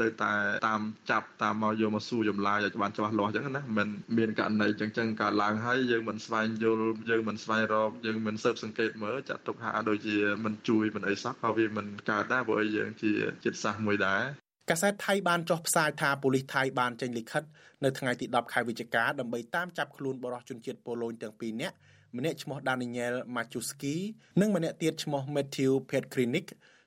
[0.00, 0.32] ទៅតែ
[0.68, 0.80] តាម
[1.10, 3.88] ចាប់តាមមកយកមកសួរចម្លើយឲ្យបានច្បាស់លាស់អញ្ចឹងណាមិន
[4.18, 13.10] មានករណីអញ្ចឹងចឹងកើតឡើងហើយយើងមិនស្វែងយល់យើងមិនស្វែងរកយើងមិនស៊ើបសង្កេតមើលចាត់ទុកថាដូចជាមិនជួយមិនអីសោះក៏វាមិនកើតដែរព្រោះយើងជា
[13.44, 14.22] ចិត្តសាសមួយដែរ
[14.70, 17.42] កាសែតថៃបានចុះផ្សាយថាប៉ូលីសថៃបានចេញលិខិត
[17.84, 21.76] នៅថ្ងៃទី10ខែវិច្ឆិកាដើម្បីតាមចាប់ខ្លួនបរិសុជនជាតិប៉ូឡូញទាំងពីរនាក់
[22.16, 23.96] ម្នាក់ឈ្មោះ Daniel Machuski
[24.40, 26.46] និងម្នាក់ទៀតឈ្មោះ Matthew Petkrinik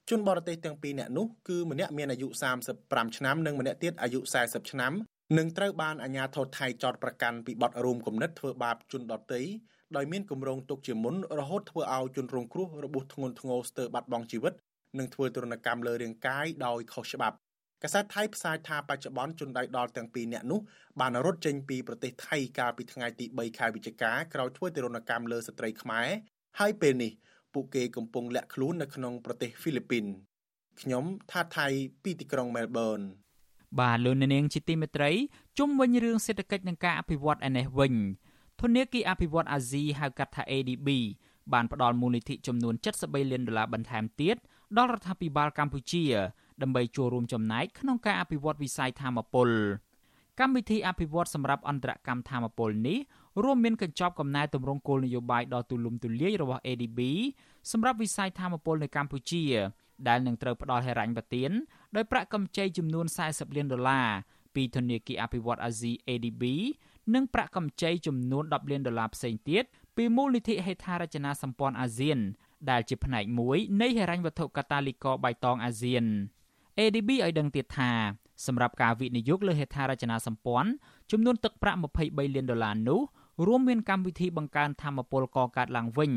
[0.09, 2.27] ជនបរទេសទាំងពីរនាក់នោះគឺម្នាក់មានអាយុ
[2.71, 4.93] 35ឆ្នាំនិងម្នាក់ទៀតអាយុ40ឆ្នាំ
[5.37, 9.41] នឹងត្រូវបានអាជ្ញាធរថៃចោទប្រកាន់ពីបទរួមគំនិតធ្វើបាបជនដទៃ
[9.95, 14.53] ដោយមានគម្រោងទុកជាមុនរហូតធ្វើឲ្យជនរងគ្រោះរបួសធ្ងន់ធ្ងរស្ទើរបាត់បង់ជីវិត
[14.99, 17.37] និងធ្វើទរណកម្មលើរាងកាយដោយខុសច្បាប់
[17.83, 20.59] កាសែតថៃផ្សាយថាបច្ចុប្បន្នជនដៃដល់ទាំងពីរនាក់នោះ
[20.99, 26.07] បានរត់ចេញពីប្រទេសថៃកាលពីថ្ងៃទី3ខែវិច្ឆិកាក្រោយធ្វើទរណកម្មលើស្ត្រីខ្មែរ
[26.59, 27.11] ហើយពេលនេះ
[27.55, 30.05] ពួកគេកំពុងលាក់ខ្លួននៅក្នុងប្រទេសហ្វីលីពីន
[30.81, 31.67] ខ្ញុំថាថៃ
[32.03, 32.99] ពីទីក្រុងមែលប៊ន
[33.79, 35.11] បាទលោកនាងជាទីមេត្រី
[35.57, 37.93] ជុំវិញរឿងសេដ្ឋកិច្ចនិងការអភិវឌ្ឍឯនេះវិញ
[38.61, 40.89] ធនាគារអភិវឌ្ឍអាស៊ីហៅកាត់ថា ADB
[41.53, 44.35] បានផ្ដល់មូលនិធិចំនួន73លានដុល្លារបន្ថែមទៀត
[44.77, 46.03] ដល់រដ្ឋាភិបាលកម្ពុជា
[46.61, 49.49] ដើម្បីចូលរួមចំណែកក្នុងការអភិវឌ្ឍវិស័យធម្មពល
[50.39, 52.97] កម្មវិធីអភិវឌ្ឍសម្រាប់អន្តរកម្មធម្មពលនេះ
[53.43, 56.99] រួមមានកញ្ចប់កំណែទម្រង់គោលនយោបាយដ៏ទូលំទូលាយរបស់ ADB
[57.71, 59.43] សម្រាប់វិស័យធម្មពលនៅកម្ពុជា
[60.07, 61.51] ដែលនឹងត្រូវផ្ដល់ហិរញ្ញប្បទាន
[61.95, 64.07] ដោយប្រាក់កម្ចីចំនួន40លានដុល្លារ
[64.55, 66.43] ពីធនាគារអភិវឌ្ឍអាស៊ី ADB
[67.13, 69.63] និងប្រាក់កម្ចីចំនួន10លានដុល្លារផ្សេងទៀត
[69.95, 72.19] ពីមូលនិធិហេដ្ឋារចនាសម្ព័ន្ធអាស៊ាន
[72.69, 76.05] ដែលជាផ្នែកមួយនៃហិរញ្ញវត្ថុកាតាលីករបៃតងអាស៊ាន
[76.79, 77.91] ADB ឲ្យដឹងទៀតថា
[78.45, 80.69] សម្រាប់ការវិនិយោគលើហេដ្ឋារចនាសម្ព័ន្ធ
[81.11, 83.01] ចំនួនទឹកប្រាក់23លានដុល្លារនោះ
[83.45, 86.11] រួមមានកម្មវិធីបង្កើនធម្មពលកកើតឡើងវិញ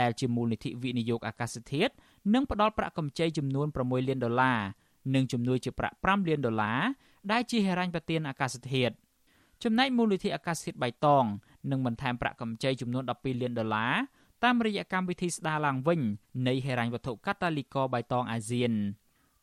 [0.00, 1.92] ដែលជាមូលនិធិវិនិយោគអាកាសធាតុ
[2.34, 4.58] និងផ្ដល់ប្រាក់កម្ចីចំនួន6លានដុល្លារ
[5.14, 6.80] និងជំនួយជាប្រាក់5លានដុល្លារ
[7.32, 8.94] ដែលជាហិរញ្ញប្បទានអាកាសធាតុ
[9.64, 11.24] ចំណែកមូលនិធិអាកាសធាតុបៃតង
[11.70, 13.94] នឹងបន្ថែមប្រាក់កម្ចីចំនួន12លានដុល្លារ
[14.44, 16.00] តាមរយៈកម្មវិធីស្ដារឡើងវិញ
[16.48, 18.72] នៃហិរញ្ញវត្ថុកាតាលីករបៃតងអាស៊ាន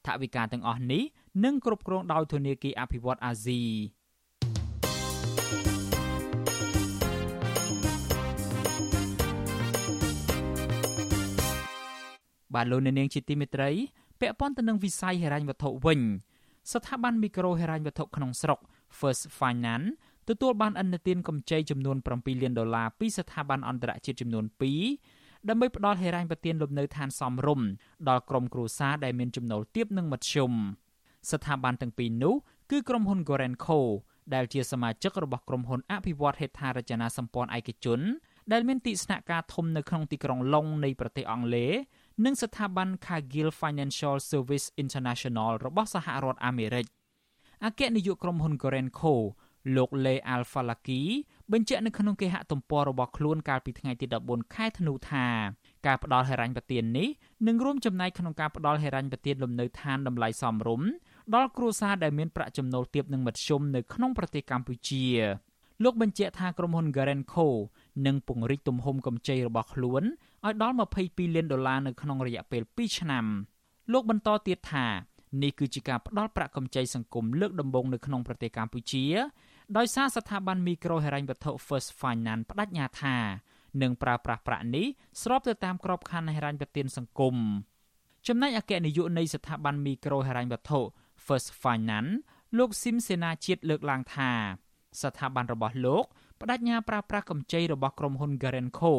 [0.05, 1.03] ថវិកាទាំងអស់នេះ
[1.43, 3.61] នឹងគ្រប់គ្រងដោយធនាគារអភិវឌ្ឍអាស៊ី
[12.55, 13.71] បាទលោកនាងជាទីមេត្រី
[14.19, 16.01] ពាក់ព័ន្ធទៅនឹងវិស័យហិរញ្ញវត្ថុវិញ
[16.73, 18.59] ស្ថាប័នមីក្រូហិរញ្ញវត្ថុក្នុងស្រុក
[18.99, 19.89] First Finance
[20.29, 24.45] ទទួលបានអនុទានកម្ចីចំនួន7លានដុល្លារពីស្ថាប័នអន្តរជាតិចំនួន
[24.97, 27.67] 2ដើម្បីផ្ដល់ហិរញ្ញប្បទានលំនៅឋានសមរម្យ
[28.09, 30.51] ដល់ក្រុមគ្រួសារដែលមានចំណូលទាបនិងមធ្យម
[31.31, 32.35] ស្ថាប័នទាំងពីរនោះ
[32.71, 33.79] គឺក្រុមហ៊ុន Gorenco
[34.33, 37.99] ដែលជាសមាជិករបស់ក្រុមហ៊ុនអភិវឌ្ឍហេដ្ឋារចនាសម្ព័ន្ធឯកជន
[38.51, 41.71] ដែលមានទីស្នាក់ការធំនៅក្នុងទីក្រុងឡុងនៃប្រទេសអង់គ្លេស
[42.23, 46.85] និងស្ថាប័ន Cargill Financial Service International របស់សហរដ្ឋអាមេរិក
[47.65, 49.13] អគ្គនាយកក្រុមហ៊ុន Gorenco
[49.75, 51.01] លោក Le Al-Falaki
[51.51, 55.25] បញ្ជាក់នៅក្នុងគេហទំព័ររបស់ខ្លួនកាលពីថ្ងៃទី14ខែធ្នូថា
[55.85, 57.07] ការផ្ដល់ហិរញ្ញប្បទាននេះ
[57.47, 60.89] នឹងរួមចំណែកក្នុងការផ្ដល់ហិរញ្ញប្បទានលំនៅឋានតម្លៃសមរម្យ
[61.35, 65.05] ដល់គ្រួសារដែលមានប្រាក់ចំណូលទាបនិងមធ្យមនៅក្នុងប្រទេសកម្ពុជា
[65.83, 67.47] លោកបញ្ជាក់ថាក្រុមហ៊ុន Garenco
[68.05, 70.03] នឹងពង្រីកទំហំកម្ចីរបស់ខ្លួន
[70.45, 70.75] ឲ្យដល់
[71.05, 73.25] 22លានដុល្លារនៅក្នុងរយៈពេល2ឆ្នាំ
[73.91, 74.85] លោកបន្តទៀតថា
[75.43, 79.05] នេះគឺជាការផ្ដល់ប្រាក់កម្ចីសង្គមលើកដំបូងនៅក្នុងប្រទេសកម្ពុជា
[79.77, 83.15] ដោយសារស្ថាប័នមីក្រូហិរញ្ញវត្ថុ First Finance បដិញ្ញាថា
[83.81, 84.85] នឹងប្រើប្រាស់ប្រាក់នេះ
[85.21, 87.35] ស្របទៅតាមក្របខ័ណ្ឌហិរញ្ញប្បទានសង្គម
[88.27, 90.79] ចំណែកអគ្គនាយកនៃស្ថាប័នមីក្រូហិរញ្ញវត្ថុ
[91.25, 92.11] First Finance
[92.57, 94.31] លោកស៊ីមសេនាជាតិលើកឡើងថា
[95.01, 96.05] ស្ថាប័នរបស់លោក
[96.41, 98.93] បដិញ្ញាប្រើប្រាស់កម្ចីរបស់ក្រុមហ៊ុន Garenco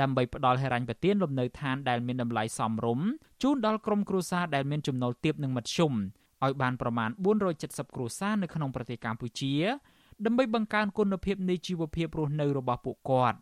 [0.00, 3.06] ដើម្បីផ្ដល់ហិរញ្ញប្បទានលំនៅឋានដែលមានតម្លៃសមរម្យ
[3.42, 5.92] ជូនដល់ក្រុមគ្រួសារដែលមានចំណូលទាបនិងមធ្យម
[6.44, 7.10] ឲ្យបានប្រមាណ
[7.52, 9.54] 470គ្រួសារនៅក្នុងប្រទេសកម្ពុជា
[10.24, 13.38] ដើម្បីបង្កើនគុណភាពនៃជីវភាពរស់នៅរបស់ពួកគាត់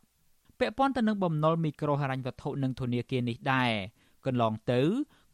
[0.58, 3.72] ពាក់ព័ន្ធទៅនឹងបំណុលមីក្រូហិរញ្ញវត្ថុនិងធនាគារនេះដែរ
[4.26, 4.80] កន្លងទៅ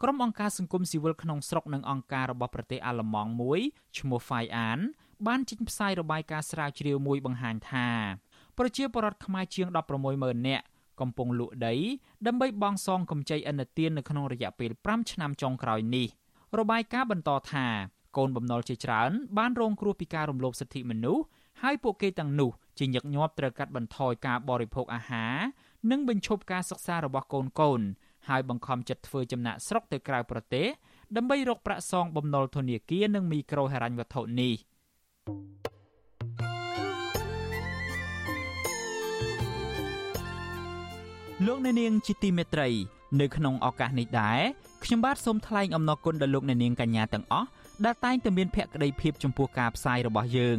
[0.03, 3.61] ក្រុមអង្គការសង្គមស៊ីវិលក្នុងស្រុកនិងអង្គការរបស់ប្រទេសអាល្លឺម៉ង់មួយ
[3.99, 4.79] ឈ្មោះ FAIAN
[5.27, 7.89] បានចេញផ្សាយរបាយការណ៍ស្រាវជ្រាវមួយបង្ហាញថា
[8.59, 9.67] ប្រជាពលរដ្ឋខ្មែរជាង
[10.07, 10.65] 160,000នាក់
[11.01, 11.75] កំពុងលក់ដី
[12.27, 16.09] ដើម្បីបង់សងកម្ចីឥណទាននៅក្នុងរយៈពេល5ឆ្នាំចុងក្រោយនេះ
[16.59, 17.67] របាយការណ៍បន្តថា
[18.17, 21.25] កូនបំណុលជាច្រើនបានរងគ្រោះពីការរំលោភសិទ្ធិមនុស្ស
[21.63, 25.37] ហើយពួកគេទាំងនោះជាញឹកញាប់ត្រូវកាត់បន្ថយការបរិភោគអាហារ
[25.91, 27.81] និងបញ្ឈប់ការសិក្សារបស់កូនកូន
[28.29, 30.67] ហើយបង្ខំចិត្តធ្វើចំណាក់ស្រុកទៅក្រៅប្រទេស
[31.17, 34.55] ដើម្បីរកប្រាក់សងបំណុលធនាគារនិងមីក្រូហិរញ្ញវត្ថុនេះ
[41.47, 42.69] លោកអ្នកនាងជាទីមេត្រី
[43.21, 44.41] នៅក្នុងឱកាសនេះដែរ
[44.85, 47.49] ខ្ញុំបាទសូមថ្លែងអំណរគុណដល់លោកអ្នកនាងកញ្ញាទាំងអស់
[47.85, 50.59] ដែលតែងតែមានភក្ដីភាពចំពោះការផ្សាយរបស់យើង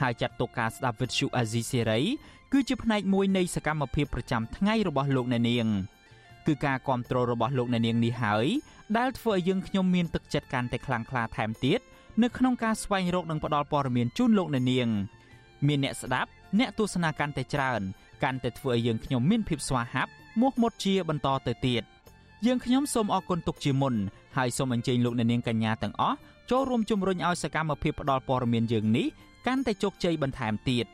[0.00, 2.00] ហើយចាត់ទុកការស្ដាប់វិទ្យុអាស៊ីសេរី
[2.52, 5.66] គឺជាផ្នែកមួយនៃសកម្មភាពប្រចាំថ្ងៃរបស់លោកអ្នកនាង
[6.46, 8.46] គឺការគ្រប់គ្រងរបស់លោកអ្នកនាងនេះហើយ
[8.98, 11.80] ដែលធ្វើឲ្យយើងខ្ញុំមានទឹកចិត្តកាន់តែខ្លាំងក្លាថែមទៀត
[12.22, 14.88] នៅក្នុងការស្វែងរកនិងផ្តល់ព័ត៌មានជូនលោកអ្នកនាង
[15.66, 17.80] មានអ្នកស្ដាប់អ្នកទស្សនាកាន់តែច្រើន
[18.22, 20.10] កាន់តែធ្វើឲ្យយើងខ្ញុំមានភាពស្វាហាប់
[20.40, 21.82] មោះមុតជាបន្តទៅទៀត
[22.46, 23.94] យើងខ្ញុំសូមអរគុណទុកជាមុន
[24.36, 26.16] ហើយសូមអញ្ជើញលោកអ្នកនាងកញ្ញាទាំងអស់
[26.50, 29.06] ចូលរួមជំរុញឲ្យសកម្មភាពផ្តល់ព័ត៌មានយើងនេះ
[29.46, 30.86] កាន់តែជោគជ័យបន្ថែមទៀត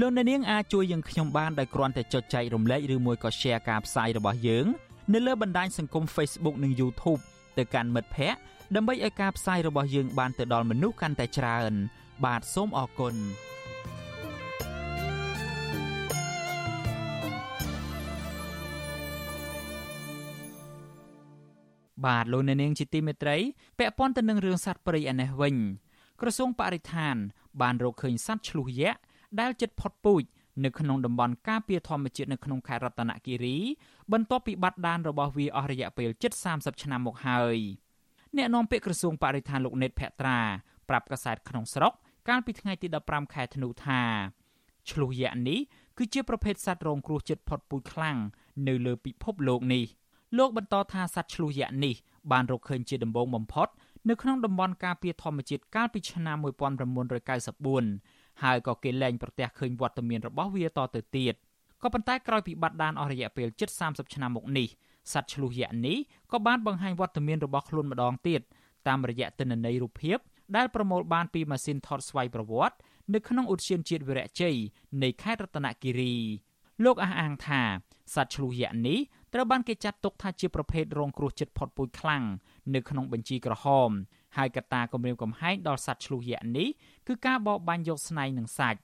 [0.00, 4.66] លោកអ្នកនាងអាចជួយយើងខ្ញុំបានដោយគ្រាន់តែចុចចែករំលែកឬមួយក៏ Share ការផ្សាយរបស់យើង
[5.12, 7.20] នៅលើបណ្ដាញសង្គម Facebook និង YouTube
[7.58, 8.40] ទៅកាន់មិត្តភ័ក្តិ
[8.76, 11.72] ដើម្បីឲ្យការផ្សាយរបស់យើងបានទៅដល់មនុស្សកាន់តែច្រើន
[12.24, 13.14] បាទសូមអរគុណ
[22.06, 23.36] បាទលោកអ្នកនាងជាទីមេត្រី
[23.78, 25.54] ពាក់ព័ន្ធទៅនឹងរឿងសត្វព្រៃឯនេះវិញ
[26.20, 27.16] ក្រសួងបរិស្ថាន
[27.62, 28.98] បានរកឃើញសត្វឆ្លុះយក្ស
[29.40, 30.22] ដែលជិតផុតពូជ
[30.64, 33.56] នៅក្នុងតំបន់ការពារធម្មជាតិនៅក្នុងខេត្តរតនគិរី
[34.12, 37.58] បន្ទាប់ពីបាត់ដានរបស់វាអស់រយៈពេលជិត30ឆ្នាំមកហើយ
[38.36, 40.38] អ្នកនាំពាក្យក្រសួងបរិស្ថានលោកណេតភក្ត្រា
[40.88, 41.92] ប្រាប់កាសែតក្នុងស្រុក
[42.28, 44.02] កាលពីថ្ងៃទី15ខែធ្នូថា
[44.90, 45.58] ឆ្លុះយក្សនេះ
[45.98, 48.18] គឺជាប្រភេទសត្វរងគ្រោះជិតផុតពូជខ្លាំង
[48.68, 49.84] នៅលើពិភពលោកនេះ
[50.38, 51.94] លោកបន្តថាសត្វឆ្លុះយក្សនេះ
[52.32, 53.68] បានរកឃើញជាដំបូងបំផុត
[54.08, 56.36] នៅក្នុងតំបន់ការពារធម្មជាតិកាលពីឆ្នាំ
[57.18, 61.34] 1994ហើយក៏គេលែងប្រទះឃើញវត្តមានរបស់វាតទៅទៀត
[61.82, 64.68] ក៏ប៉ុន្តែក្រោយពីបាត់ដានអស់រយៈពេលជិត30ឆ្នាំមកនេះ
[65.12, 65.98] សត្វឆ្លុះយក្សនេះ
[66.32, 68.40] ក៏បានបង្ហាញវត្តមានរបស់ខ្លួនម្ដងទៀត
[68.88, 70.18] តាមរយៈទិន្នន័យរូបភាព
[70.56, 72.76] ដែលប្រមូលបានពីម៉ាស៊ីនថតស្វ័យប្រវត្តិ
[73.14, 74.56] នៅក្នុងឧទ្យានជាតិវីរៈជ័យ
[75.02, 76.16] នៃខេត្តរតនគិរី
[76.84, 77.62] លោកអះអាងថា
[78.14, 78.98] សត្វឆ្លុះយក្សនេះ
[79.34, 82.24] ត្រូវបានគេចាត់ទុកថាជាប្រភេទរងគ្រោះចិត្តផុតពូជខ្លាំង
[82.74, 83.90] នៅក្នុងបញ្ជីក្រហម
[84.36, 86.68] ហើយកត្តាគំរាមកំហែងដល់សត្វឆ្លុះយក្សនេះ
[87.08, 88.78] គឺការបរបាញ់យកស្នែងនិងសាច់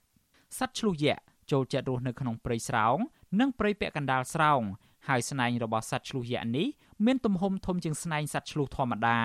[0.57, 1.21] សត្វឆ្លុះយក្ស
[1.51, 2.97] ចូលចិត្តរស់នៅក្នុងព្រៃស្រោង
[3.39, 4.61] និងព្រៃពាក់កណ្ដាលស្រោង
[5.07, 6.67] ហើយស្នែងរបស់សត្វឆ្លុះយក្សនេះ
[7.05, 9.19] មានទំហំធំជាងស្នែងសត្វឆ្លុះធម្មតា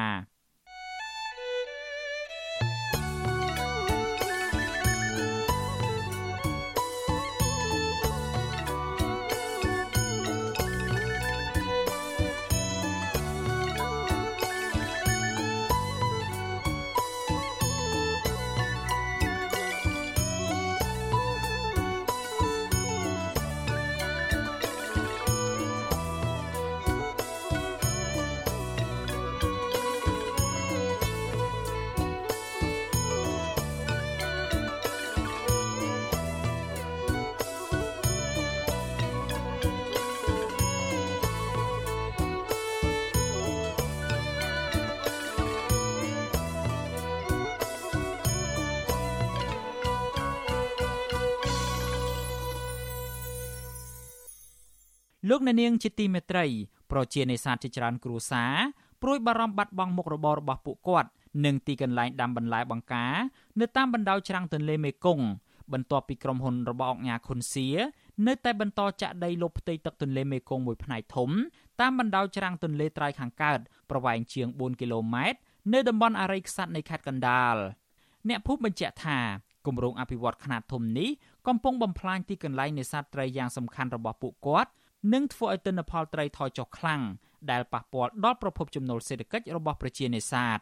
[55.61, 56.46] នកនាងជាទីមេត្រី
[56.90, 58.54] ប្រជានេសាទជាច្រើនគ្រួសារ
[59.02, 61.08] ព្រួយបារម្ភបាត់បង់មុខរបររបស់ពួកគាត់
[61.44, 63.14] និងទីកន្លែងដាំបន្លែបង្ការ
[63.61, 65.24] នៅតាមបណ្ដោយច្រាំងទន្លេមេគង្គ
[65.72, 67.68] បន្ទាប់ពីក្រុមហ៊ុនរបស់អង្គការខុនសៀ
[68.26, 71.30] នៅតែបន្តចាក់ដីលុបផ្ទៃទឹកទន្លេមេគង្គមួយផ្នែកធំ
[71.80, 75.38] តាមបណ្ដោយច្រាំងទន្លេត្រៃខាងកើតប្រវែងជាង4គីឡូម៉ែត្រ
[75.72, 77.56] នៅតំបន់អរិយខ្សាត់នៃខេត្តកណ្ដាល
[78.28, 79.18] អ្នកភូមិបញ្ជាក់ថា
[79.66, 81.11] គម្រោងអភិវឌ្ឍខ្នាតធំនេះ
[81.48, 84.70] កំពុងបំផ្លាញទីកន្លែងនេសាទត្រីយ៉ាងសំខាន់របស់ពួកគាត់
[85.12, 87.03] និងធ្វើឲ្យទិន្នផលត្រីថយចុះខ្លាំង
[87.51, 90.59] ដែលប៉ះពាល់ដល់ប្រភពចំណូលសេដ្ឋកិច្ចរបស់ប្រជានេសាទ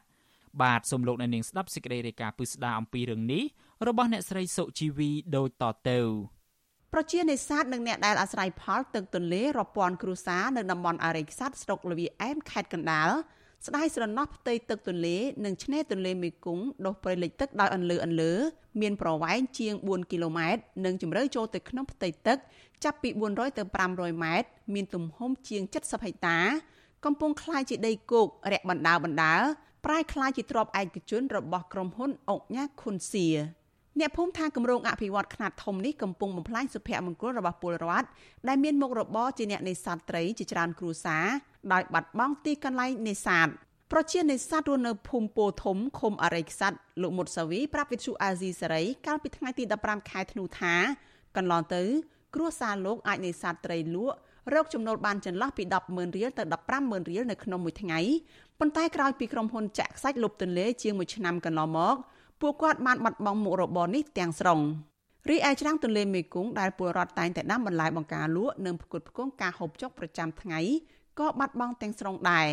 [0.63, 3.43] បាទសូមលោកអ្នកនាងស្ដាប់សេចក្តីរាយការណ៍ពិស្ដារអំពីរឿងនេះ
[3.89, 6.01] របស់អ្នកស្រីសុជីវីដូចតទៅ
[6.95, 13.11] ប្រជានេសាទនិងអ្នកដែលអាស្រ័យផលទឹកទន្លេរាប់ពាន់គ្រួសារនៅតំបន់អរិយខ្សាត់ស្រុកលវីអែមខេត្តកណ្ដាល
[13.67, 18.33] ស្ដាយស្រណោះផ្ទៃទឹកទន្លេនិងឆ្នេរទន្លេមេគង្គដុះព្រៃលិចទឹកដោយអន្លើអន្លើ
[18.81, 22.39] មានប្រវែងជាង4គីឡូម៉ែត្រនិងជម្រៅចូលទៅក្នុងផ្ទៃទឹក
[22.84, 26.40] ចាប់ពី400ទៅ500ម៉ែត្រមានទំហំជាង70ហិកតា
[27.06, 29.34] កំពុងคล้ายជាដីគោករាក់បណ្ដាបណ្ដា
[29.86, 33.28] ប្រែคล้ายជាទ្រព្យឯកជនរបស់ក្រុមហ៊ុនអុកញ៉ាខុនសៀ
[34.00, 38.08] អ្នកភូមិថាគម្រោងអភិវឌ្ឍខ្នាតធំនេះកំពុងបំផ្លាញសុភមង្គលរបស់ពលរដ្ឋ
[38.48, 41.26] ដែលមានមុខរបរជាអ្នកនេសាទត្រីជាច្រើនគ្រួសារ
[41.74, 43.48] ដោយបាត់បង់ទីកន្លែងនេសាទ
[43.92, 50.76] ប្រជានេសាទរស់នៅភូមិពោធំឃុំអរិយខ្សាត់លោកមុតសាវីប្រាប់វិទ្យុអាស៊ីសេរីកាលពីថ្ងៃទី15ខែធ្នូថា
[51.38, 51.84] កន្លងទៅ
[52.35, 54.17] គ្រួសារលោកអាចនេសាទត្រីលក់
[54.55, 56.43] រកចំណូលបានចន្លោះពី100000រៀលទៅ
[56.77, 58.01] 150,000រៀលនៅក្នុងមួយថ្ងៃ
[58.59, 61.97] ប៉ុន្តែក្រោយពីក្រុមហ៊ុនចាក់ខ្សាច់លុបទន្លេជាង1ឆ្នាំកន្លងមក
[62.41, 64.61] ពួកគាត់បានបាត់បង់មុខរបរនេះទាំងស្រុង
[65.29, 70.61] រីឯច្រាំងទន្លេមេគង្គដែលពលរដ្ឋតែងតែដាំបន្លែបង្ការលក់និងផ្គត់ផ្គង់ការហូបចុកប្រចាំថ្ងៃ
[71.19, 72.49] ក៏បាត់បង់ទាំងស្រុងដែរ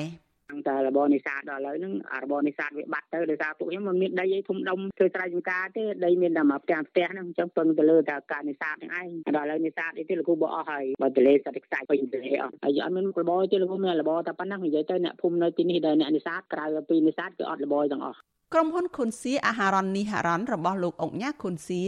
[0.68, 1.94] តែរបរនេសាទដល់ឥឡូវហ្នឹង
[2.24, 18.20] របរនេសាទវាបាត់ទៅដោយសារពួកខ្ញុំមិនមានដីអីធំដុំធ្វើស្រែចម្ការទេដីមានតែមកផ្ទះផ្ទះហ្នឹងអញ្ចឹងពឹងទៅលើតែការនេសាទហ្នឹងឯងដល់ឥឡូវនេសាទអីទេលោកគ្រូបើអស់ហើយបើទលេសត្វខ្សាច់ពេញទលេអស់ហើយអត់មានរបរទេលោកគ្រូមានរបរតែប៉ុណ្ណឹងនិយាយទៅអ្នកភូមិនៅទីនេះដែលអ្នកនេសាទក្រៅពីនេសាទគឺអត់របរទាំងអស់
[18.54, 21.82] ក្រុមហ៊ុនខុនសៀអាហារ៉ននេះហារ៉នរបស់លោកអុកញ៉ាខុនសៀ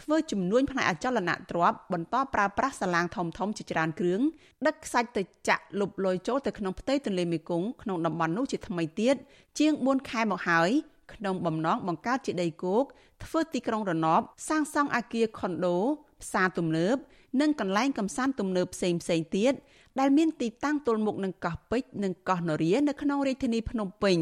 [0.00, 4.20] ធ្វើជំនួញផ្នែកអចលនទ្រព្យបន្តប្រើប្រាស់សាឡាងធំធំជាច្រើនគ្រឿង
[4.66, 9.16] ដឹកខ្សាច់ទៅចាក់លុបលុយចូលទៅក្នុងផ្ទៃទន្លេមេគង្គក្នុងតំបន់នោះជាថ្មីទៀត
[9.58, 10.70] ជាង4ខែមកហើយ
[11.14, 12.84] ក្នុងបំណងបង្កើតជាដីគោក
[13.24, 15.78] ធ្វើទីក្រុងរណបសាងសង់អគារខុនដូ
[16.22, 16.96] ផ្សារទំនើប
[17.40, 19.52] និងកន្លែងកំសាន្តទំនើបផ្សេងផ្សេងទៀត
[20.00, 24.18] ដែលមានទីតាំងទល់មុខនឹងកោះពេជ្រនិងកោះនរានៅក្នុងរាជធានីភ្នំពេញ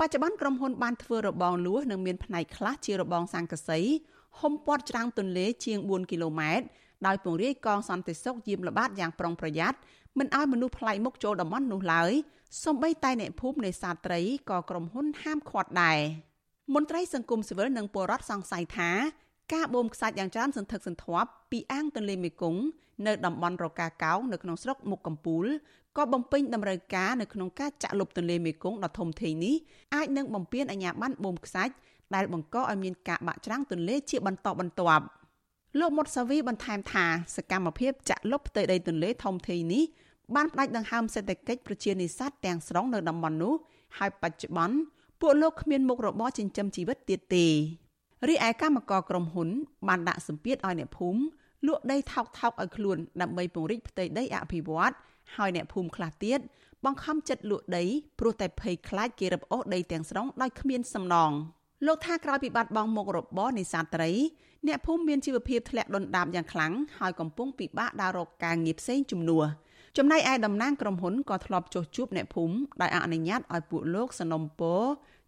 [0.00, 3.80] បច្ចុប្បន្នក្រុមហ៊ុនបានធ្វើរបងលួសនិងមានផ្នែកខ្លះជារបងសង្កសី
[4.40, 6.64] ហុំព័ទ្ធច្រាំងទន្លេជាង4គីឡូម៉ែត្រ
[7.06, 9.78] ដោយពង្រាយកងសន្តិសុខយាមល្បាតយ៉ាងប្រុងប្រយ័ត្ន
[10.18, 12.12] មិនឲ្យមនុស្សប្លែកមុខចូលតំបន់នោះឡើយ
[12.64, 14.20] សូម្បីតែអ្នកភូមិនេសាទត្រី
[14.50, 15.98] ក៏ក្រុមហ៊ុនហាមឃាត់ដែរ
[16.74, 18.90] មន្ត្រីសង្គមស៊ីវិលនិងពលរដ្ឋសង្ស័យថា
[19.54, 22.60] ការបូមខ្សាច់យ៉ាងច្រើនសន្ធឹកសន្ធាប់ពីអាងទន្លេមេគង្គ
[23.06, 25.46] នៅតំបន់រកាកោងនៅក្នុងស្រុកមុខកំពូល
[25.96, 29.54] ក៏បំពេញតម្រូវការនៅក្នុងការចាក់លុបទន្លេមេគង្គដ៏ធំធេងនេះ
[29.94, 31.74] អាចនឹងបំពេញអាញាបានបូមខ្សាច់
[32.14, 35.04] ដែលបង្កឲ្យមានការបាក់ច្រាំងទន្លេជាបន្តបន្ទាប់
[35.78, 39.84] លោកមុតសាវីបន្ថែមថាសកម្មភាពចាក់លុបផ្ទៃដីទន្លេធំធេងនេះ
[40.34, 43.54] បានផ្ដាច់ដង្ហើមសេដ្ឋកិច្ចប្រជានេសាទទាំងស្រុងនៅតំបន់នោះ
[43.98, 44.76] ហើយបច្ចុប្បន្ន
[45.20, 47.46] ពួកលោកគ្មានមុខរបរចិញ្ចឹមជីវិតទៀតទេ
[48.28, 49.48] រីឯកម្មករក្រុមហ៊ុន
[49.88, 51.20] បានដាក់សម្ពាធឲ្យអ្នកភូមិ
[51.66, 54.92] លក់ដីថោកថោកឲ្យខ្លួនដើម្បីពង្រីកផ្ទៃដីអភិវឌ្ឍ
[55.36, 56.40] ហើយអ្នកភូមិខ្លះទៀត
[56.84, 57.84] បង្ខំចិត្តលក់ដី
[58.18, 61.32] ព្រោះតែភ័យខ្លាចគេរឹបអូសដីទាំងស្រុងដោយគ្មានសំណង
[61.86, 64.10] លោកថាក្រោយពីបាត់បង់មុខរបរនេសាទត្រី
[64.66, 69.44] អ្នកភូមិមានជីវភាពធ្លាក់ដុនដាបយ៉ាងខ្លាំងហើយកំពុងពិបាកដើររកការងារផ្សេងជំនួស
[69.96, 74.82] ចំណែកឯតំណាងក្រុមហ៊ុនក៏ធ្លាប់ចុះជួបអ្នកភូមិដោយអនុញ្ញាតឲ្យពួកលោកសនំពរ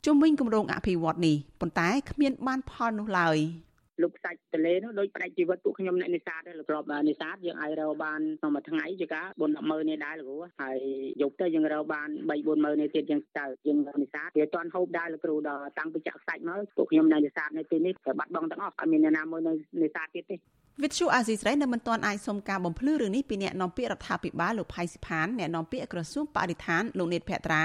[0.06, 3.38] ជំវិញគម្រោងអភិវឌ្ឍនេះប៉ុន្តែគ្មានបានផលនោះឡើយ។
[4.02, 10.78] លុបខ្សាច់ទលេនោះដូចផ្ដាច់ជីវិតពួកខ្ញុំអ្នកនេសាទដែរលោកគ្របនេសាទយើងអាចរកបានក្នុងមួយថ្ងៃជាការ4 10ម៉ឺននេះដែរលោកគ្រូហើយ
[11.22, 20.36] យប់ទៅយើងរកបាន3 4ម៉ឺននេះទៀតយើងស្ទើរយើងនេសាទវាអត់ហូបដែរលោកគ្រូដល់តាំងពីចាក់ខ្សាច់មកពួកខ្ញុំអ្នកនេសាទនៅទីនេះក៏បាត់បង់ទាំងអស់អត់មានអ្នកណាមួយនៅនេសាទទៀតទេ
[20.82, 27.64] វិទ្យុអាស៊ីសេរីនៅមិនទាន់អាចសុំការបំភ្លឺរឿងនេះពីអ្នកនាំពាក្យរដ្ឋាភិបាលលោកផៃសិផានអ្នកនាំពាក្យក្រសួងបរិស្ថានលោកនេតភក្ត្រា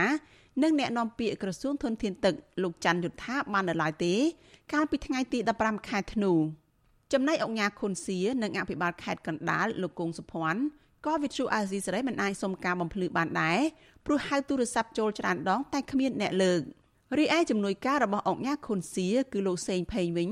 [0.61, 2.33] និងអ្នកនាំពាក្យក្រសួងធនធានទឹក
[2.63, 4.13] លោកច័ន្ទយុធាបាននៅឡើយទេ
[4.73, 6.33] កាលពីថ្ងៃទី15ខែធ្នូ
[7.13, 10.61] ចំណែកអង្គការខុនសៀនិងអភិបាលខេត្តកណ្ដាលលោកគង់សុភ័ណ្ឌ
[11.05, 13.59] ក៏វិទ្យុអាស៊ីសេរីមិនអាចសុំការបំភ្លឺបានដែរ
[14.05, 16.61] ព្រោះហៅទូរស័ព្ទចូលច្រើនដង តែគ្មានអ្នកលើក
[17.17, 20.29] រីឯជំនួយការរបស់អង្គការខុនសៀគឺលោកសេងផេងវិញ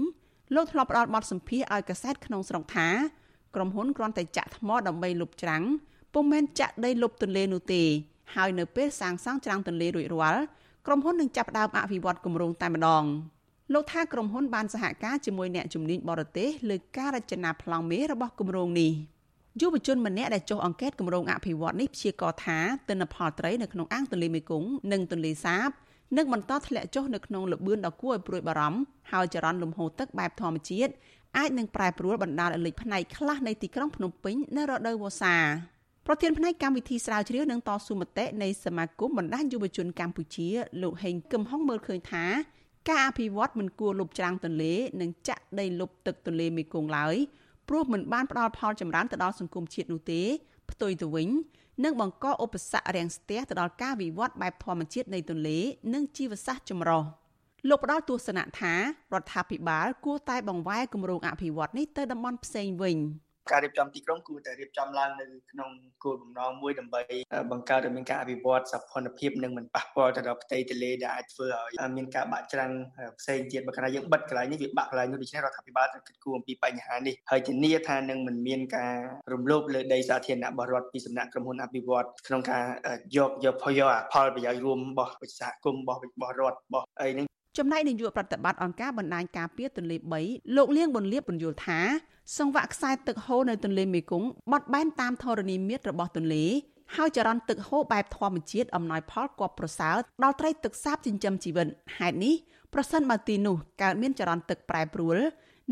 [0.55, 2.87] លោកធ្លាប់ផ្ដល់បទសម្ភាសឲ្យកសែតក្នុងស្រុកថា
[3.55, 5.63] ក្រុមហ៊ុនគ្រាន់តែចាក់ថ្មដើម្បីលុបច្រាំង
[6.13, 7.83] ពុំមែនចាក់ដីលុបទន្លេនោះទេ
[8.35, 10.43] ហើយនៅពេលសាងសង់ច្រាំងទន្លេរួចរាល់
[10.85, 13.05] ក្រុមហ៊ុននឹងចាប់ផ្ដើមអភិវឌ្ឍគម្រោងតែម្ដង។
[13.73, 18.91] លោកថាក្រុមហ៊ុនបានសហការជាមួយអ្នកជំនាញបរទេសលើការរចនាប្លង់មេរបស់គម្រោងនេះ
[19.61, 22.57] យុវជនម្នាក់ដែលចុះអង្កេតគម្រោងអភិវឌ្ឍនេះព្យាករថា
[22.89, 25.69] ទិន្នផលត្រីនៅក្នុងអាងទន្លេមេគង្គនិងទន្លេសាប
[26.17, 28.79] នឹងបន្តធ្លាក់ចុះនៅក្នុងល្បឿនដ៏គួរឲ្យព្រួយបារម្ភ
[29.11, 30.91] ហើយចរន្តលំហូរទឹកបែបធម្មជាតិ
[31.37, 35.35] អាចនឹងប្រែប្រួលបណ្ដាលឲ្យលេចផ្នែកខ្លះនៃទីក្រុងភ្នំពេញនៅរដូវវស្សា
[36.07, 40.47] ប្រធានផ្នែកកម្មវិធីស្រាវជ្រាវនិងតស៊ូមតិនៃសមាគមបណ្ដាញយុវជនកម្ពុជា
[40.81, 42.25] លោកហេងកឹមហុងមើលឃើញថា
[42.89, 47.15] ការអភិវឌ្ឍមិនគួរលុបច្រាំងទន្លេ និងចាក់ដីលុបទឹកទន្លេមេគង្គឡើយ
[47.69, 50.21] ព្រោះមិនបានផ្ដល់ផលចម្រើនទៅដល់សង្គមជាតិនោះទេ
[50.71, 51.29] ផ្ទុយទៅវិញ
[51.83, 55.59] នឹងបង្កឧបសគ្គរាំងស្ទះទៅដល់ការវិវត្តបែបធម្មជាតិនៃទន្លេ
[55.93, 57.03] និងជីវសាស្ត្រចម្រុះ
[57.69, 62.97] លោកផ្ដល់ទស្សនៈថារដ្ឋាភិបាលគួរតែបង្វែរគម្រោងអភិវឌ្ឍនេះទៅតំបន់ផ្សេងវិញ។
[63.51, 65.69] ការរៀបចំទីក្រុងគួរតែរៀបចំឡើងនៅក្នុង
[66.03, 67.01] គោលបំណងមួយដើម្បី
[67.51, 72.71] បង្កើតឲ្យមានការអភិវឌ្ឍសភនភាពនិងមិនប៉ះពាល់ទៅដល់ផ្ទៃទន្លេដែលអាចធ្វើឲ្យមានការបាក់ច្រាំង
[73.19, 78.93] ផ្សេងទៀតបើខណៈយើងបិទកន្លែងនេះវាបាក់កន្លែងនោះដូច្នេះរដ្ឋាភិបាលត្រូវគិតគូរអំពីបញ្ហានេះហើយធានាថានឹងមិនមានការ
[79.33, 82.63] រំលោភលើដីសាធារណៈរបស់រដ្ឋពីសំណាក់ក្រុមហ៊ុនអភិវឌ្ឍក្នុងការ
[83.17, 87.25] យកយកផលយកផលប្រយោជន៍រួមរបស់សហគមន៍របស់របស់រដ្ឋរបស់អីនេះ
[87.57, 91.79] ចំណែកនាយកប្រតិបត្តិអង្គការបណ្ដាញការពារទន្លេ3លោកលៀងប៊ុនលៀបបញ្យល់ថា
[92.37, 96.45] សង្វាក់ខ្សែទឹកហូរនៅទន្លេមេគង្គបត់បែនតាមធរណីមាត្ររបស់ទន្លេ
[96.95, 101.67] ហើយចរន្តទឹកហូរបែបធម្មជាតិអំណោយផលគបប្រសើរដល់ត្រីទឹកសាបចិញ្ចឹមជីវិត
[101.97, 102.35] ហេតុនេះ
[102.73, 105.17] ប្រសិនបើទីនោះកើតមានចរន្តទឹកប្រែប្រួល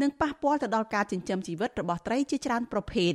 [0.01, 3.13] នឹងប៉ះពាល់ទៅដល់ការចិញ្ចឹមជីវិតរបស់ត្រីជាច្រើនប្រភេទ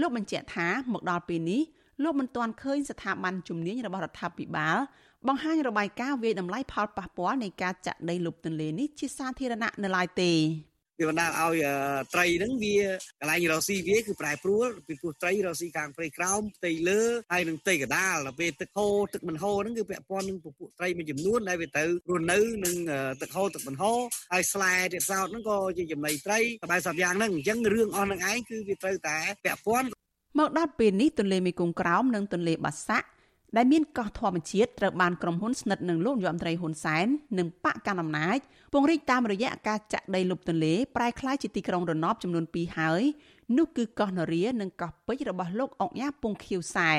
[0.00, 1.62] លោកបញ្ជាក់ថាមកដល់ពេលនេះ
[2.02, 4.76] លោកមិនទាន់ឃើញស្ថាប័នជំនាញរបស់រដ្ឋាភិបាល
[5.28, 10.32] បង្ហាញរបាយការណ៍វាយតម្លៃផលប៉ះពាល់នៃការចាក់ដីលុបទន្លេនេះជាសាធារណៈនៅឡើយទេ
[10.98, 11.56] វាបណ្ដាលឲ្យ
[12.14, 12.76] ត្រីហ្នឹងវា
[13.20, 17.00] កន្លែងរស៊ីវាគឺប្រែប្រួលពីព្រោះត្រីរស៊ីខាងព្រៃក្រោមផ្ទៃលើ
[17.32, 22.76] ហើយនឹងផ្ទៃកដាលដល់ពេលទឹកហូរទឹកមិនហូរហ្នឹងគឺពាក់ព័ន្ធនឹងពពួកត្រីមួយចំនួនដែលវាទៅរស់នៅនឹង
[23.20, 24.00] ទឹកហូរទឹកមិនហូរ
[24.32, 29.88] ហើយស្លែទៀតសោតហ្នឹងក៏ជាចំណីត្រីក្បែរសពយ៉ាងហ្នឹងអញ្ចឹងរឿងអស់នឹងឯងគឺវាត្រូវតែពាក់ព័ន្ធ
[30.38, 33.08] មកដល់ពេលនេះទន្លេមេគង្គក្រោមនិងទន្លេបាសាក់
[33.56, 37.06] ដែលមានកោះធម្មជាតិត្រូវបានក្រុមហ៊ុនស្និទ្ធនឹងលោកយមត្រីហ៊ុនសែន
[37.38, 38.38] និងបកកណ្ដាលអំណាច
[38.72, 43.02] ពង្រីកតាមរយៈការចាក់ដីលុបទន្លេប្រែក្លាយជាទីក្រុងរណបចំនួន2ហើយ
[43.56, 46.92] នោះគឺកោះនរា និងកោះពេជ្ររបស់លោកអុកញ៉ាពុងខៀវសែ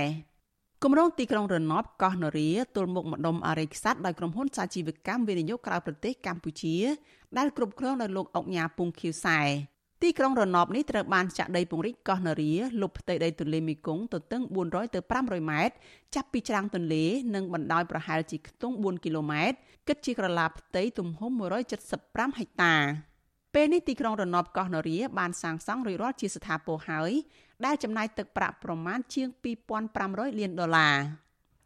[0.84, 6.76] គម្រោងទីក្រុងរណបកោះនរាទល់មុខម្ដុំអរិយខ្សាត់ដោយក្រុមហ៊ុនសាជីវកម្មវិនិយោគក្រៅប្រទេសកម្ពុជា
[7.38, 9.39] ដែលគ្រប់គ្រងដោយលោកអុកញ៉ាពុងខៀវសែ
[10.04, 15.76] ទីក្រុងរណបនេះត្រូវបានចាក់ដីពង្រីកកោះនរាលុបផ្ទៃដីទន្លេមេគង្គទៅទិង400ទៅ500ម៉ែត្រ
[16.16, 21.32] ចាប់ពីច្រាំងទន្លេនិងបណ្ដោយប្រហែលជាខ្ទង់4គីឡូម៉ែត្រគិតជាក្រឡាផ្ទៃទំហំ
[21.86, 22.76] 175ហិកតា
[23.54, 27.12] ពេលនេះទីក្រុងរណបកោះនរាបានសាងសង់រួចរាល់ជាស្ថាពរហើយ
[27.66, 29.28] ដែលចំណាយទឹកប្រាក់ប្រមាណជាង
[29.84, 30.98] 2500លានដុល្លារ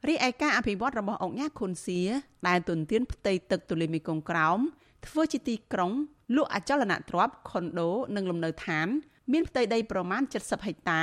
[0.07, 1.99] រីឯការអភិវឌ្ឍរបស់អង្គការខុនសៀ
[2.47, 4.59] ដែលទុនទានផ្ទៃទឹកទន្លេមេគង្គក្រោម
[5.07, 5.91] ធ្វើជាទីក្រុង
[6.35, 8.87] លក់អចលនទ្រព្យខុនដូនិងលំនៅឋាន
[9.31, 11.01] មានផ្ទៃដីប្រមាណ70ហិកតា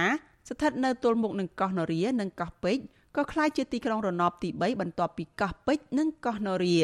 [0.49, 2.83] ស្ថិតនៅទល់មុខនឹងកោះនរានិងកោះពេជ្រ
[3.17, 6.79] ក៏ក្លាយជាទីក្រុងរណបទី3បន្ទាប់ពីកោះពេជ្រនិងកោះនរា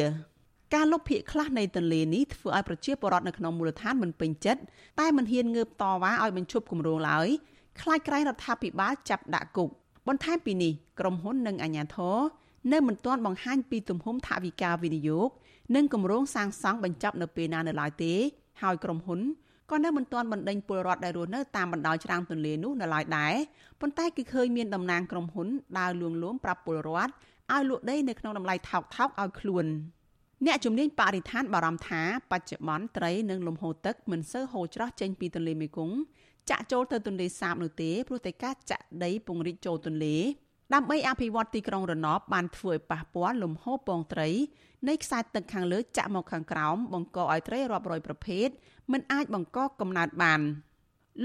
[0.73, 4.61] ការលុបភាគខ្លះនៃទន្លេនេះធ្វើឲ្យប្រជាពលរដ្ឋនៅក្នុងមូលដ្ឋានមិនពេញចិត្ត
[4.99, 7.27] តែមិនហ៊ានងើបតវ៉ាឲ្យបញ្ឈប់គម្រោងឡើយ
[7.81, 9.69] ខ្លាចក្រែងរដ្ឋាភិបាលចាប់ដាក់គុក
[10.07, 12.17] បន្ថែមពីនេះក្រុមហ៊ុននិងអាជ្ញាធរ
[12.73, 15.29] នៅមិនទាន់បង្ហាញពីទំហំថវិកាវិនិយោគ
[15.75, 18.13] និងគម្រោងសាងសង់បញ្ចប់នៅពេលណានៅឡើយទេ
[18.61, 19.19] ហើយក្រុមហ៊ុន
[19.71, 23.33] ក៏នៅមិនទាន់បណ្ដេញពលរដ្ឋដែលរស់នៅតាមបណ្ដោយច្រាំងទន្លេនោះនៅឡើយដែរ
[23.81, 25.47] ប៉ុន្តែគឺឃើញមានតំណាងក្រុមហ៊ុន
[25.79, 27.11] ដើរលួងលោមប្រាប់ពលរដ្ឋ
[27.53, 29.65] ឲ្យលក់ដីនៅក្នុងតម្លៃថោកថោកឲ្យខ្លួន
[30.45, 32.01] អ្នកជំនាញបរិស្ថានបារម្ភថា
[32.31, 35.95] បច្ចុប្បន្នត្រីនិងលំហូរទឹកមិនសូវហូរច្រោះចេញពីទន្លេមេគង្គ
[36.49, 40.17] ចាក់ចូលទៅទន្លេសាបនោះទេព្រោះតែការចាក់ដីពង្រីកចូលទន្លេ
[40.73, 44.29] ដើម្បីអភិវឌ្ឍទីក្រុងរណបបានធ្វើឲ្យប៉ះពាល់លំហូរពងត្រី
[44.87, 48.47] នៃខ្សែទឹកខាងលើចាក់មកខាងក្រោមបង្កឲ្យត្រីរាប់រយប្រភេទ
[48.91, 50.41] មិនអាចបង្កកំណើតបាន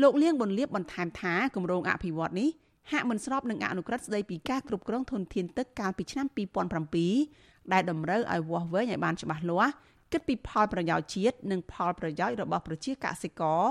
[0.00, 2.48] លោកលៀងប៊ុនលៀបបន្ថែមថាគម្រោងអភិវឌ្ឍនេះ
[2.90, 6.26] ហាក់មិនស្របនឹងអនុក្រឹត្យស្តីពីការគ្រប់គ្រងធនធានទឹកកាលពីឆ្នាំ
[7.00, 9.72] 2007ដែលតម្រូវឲ្យវាស់វែងឲ្យបានច្បាស់លាស់
[10.12, 13.64] គិតពីផលប្រយោជន៍ជាតិនិងផលប្រយោជន៍របស់ប្រជាកសិករ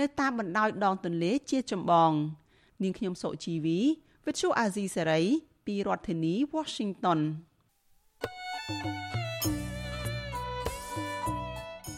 [0.00, 2.12] នៅតាមបណ្ដោយដងទន្លេជាចម្បង
[2.82, 3.80] នាងខ្ញុំសុជីវី
[4.26, 5.22] វិទ្យុអាស៊ីសេរី
[5.66, 7.20] ពីរដ្ឋធានី Washington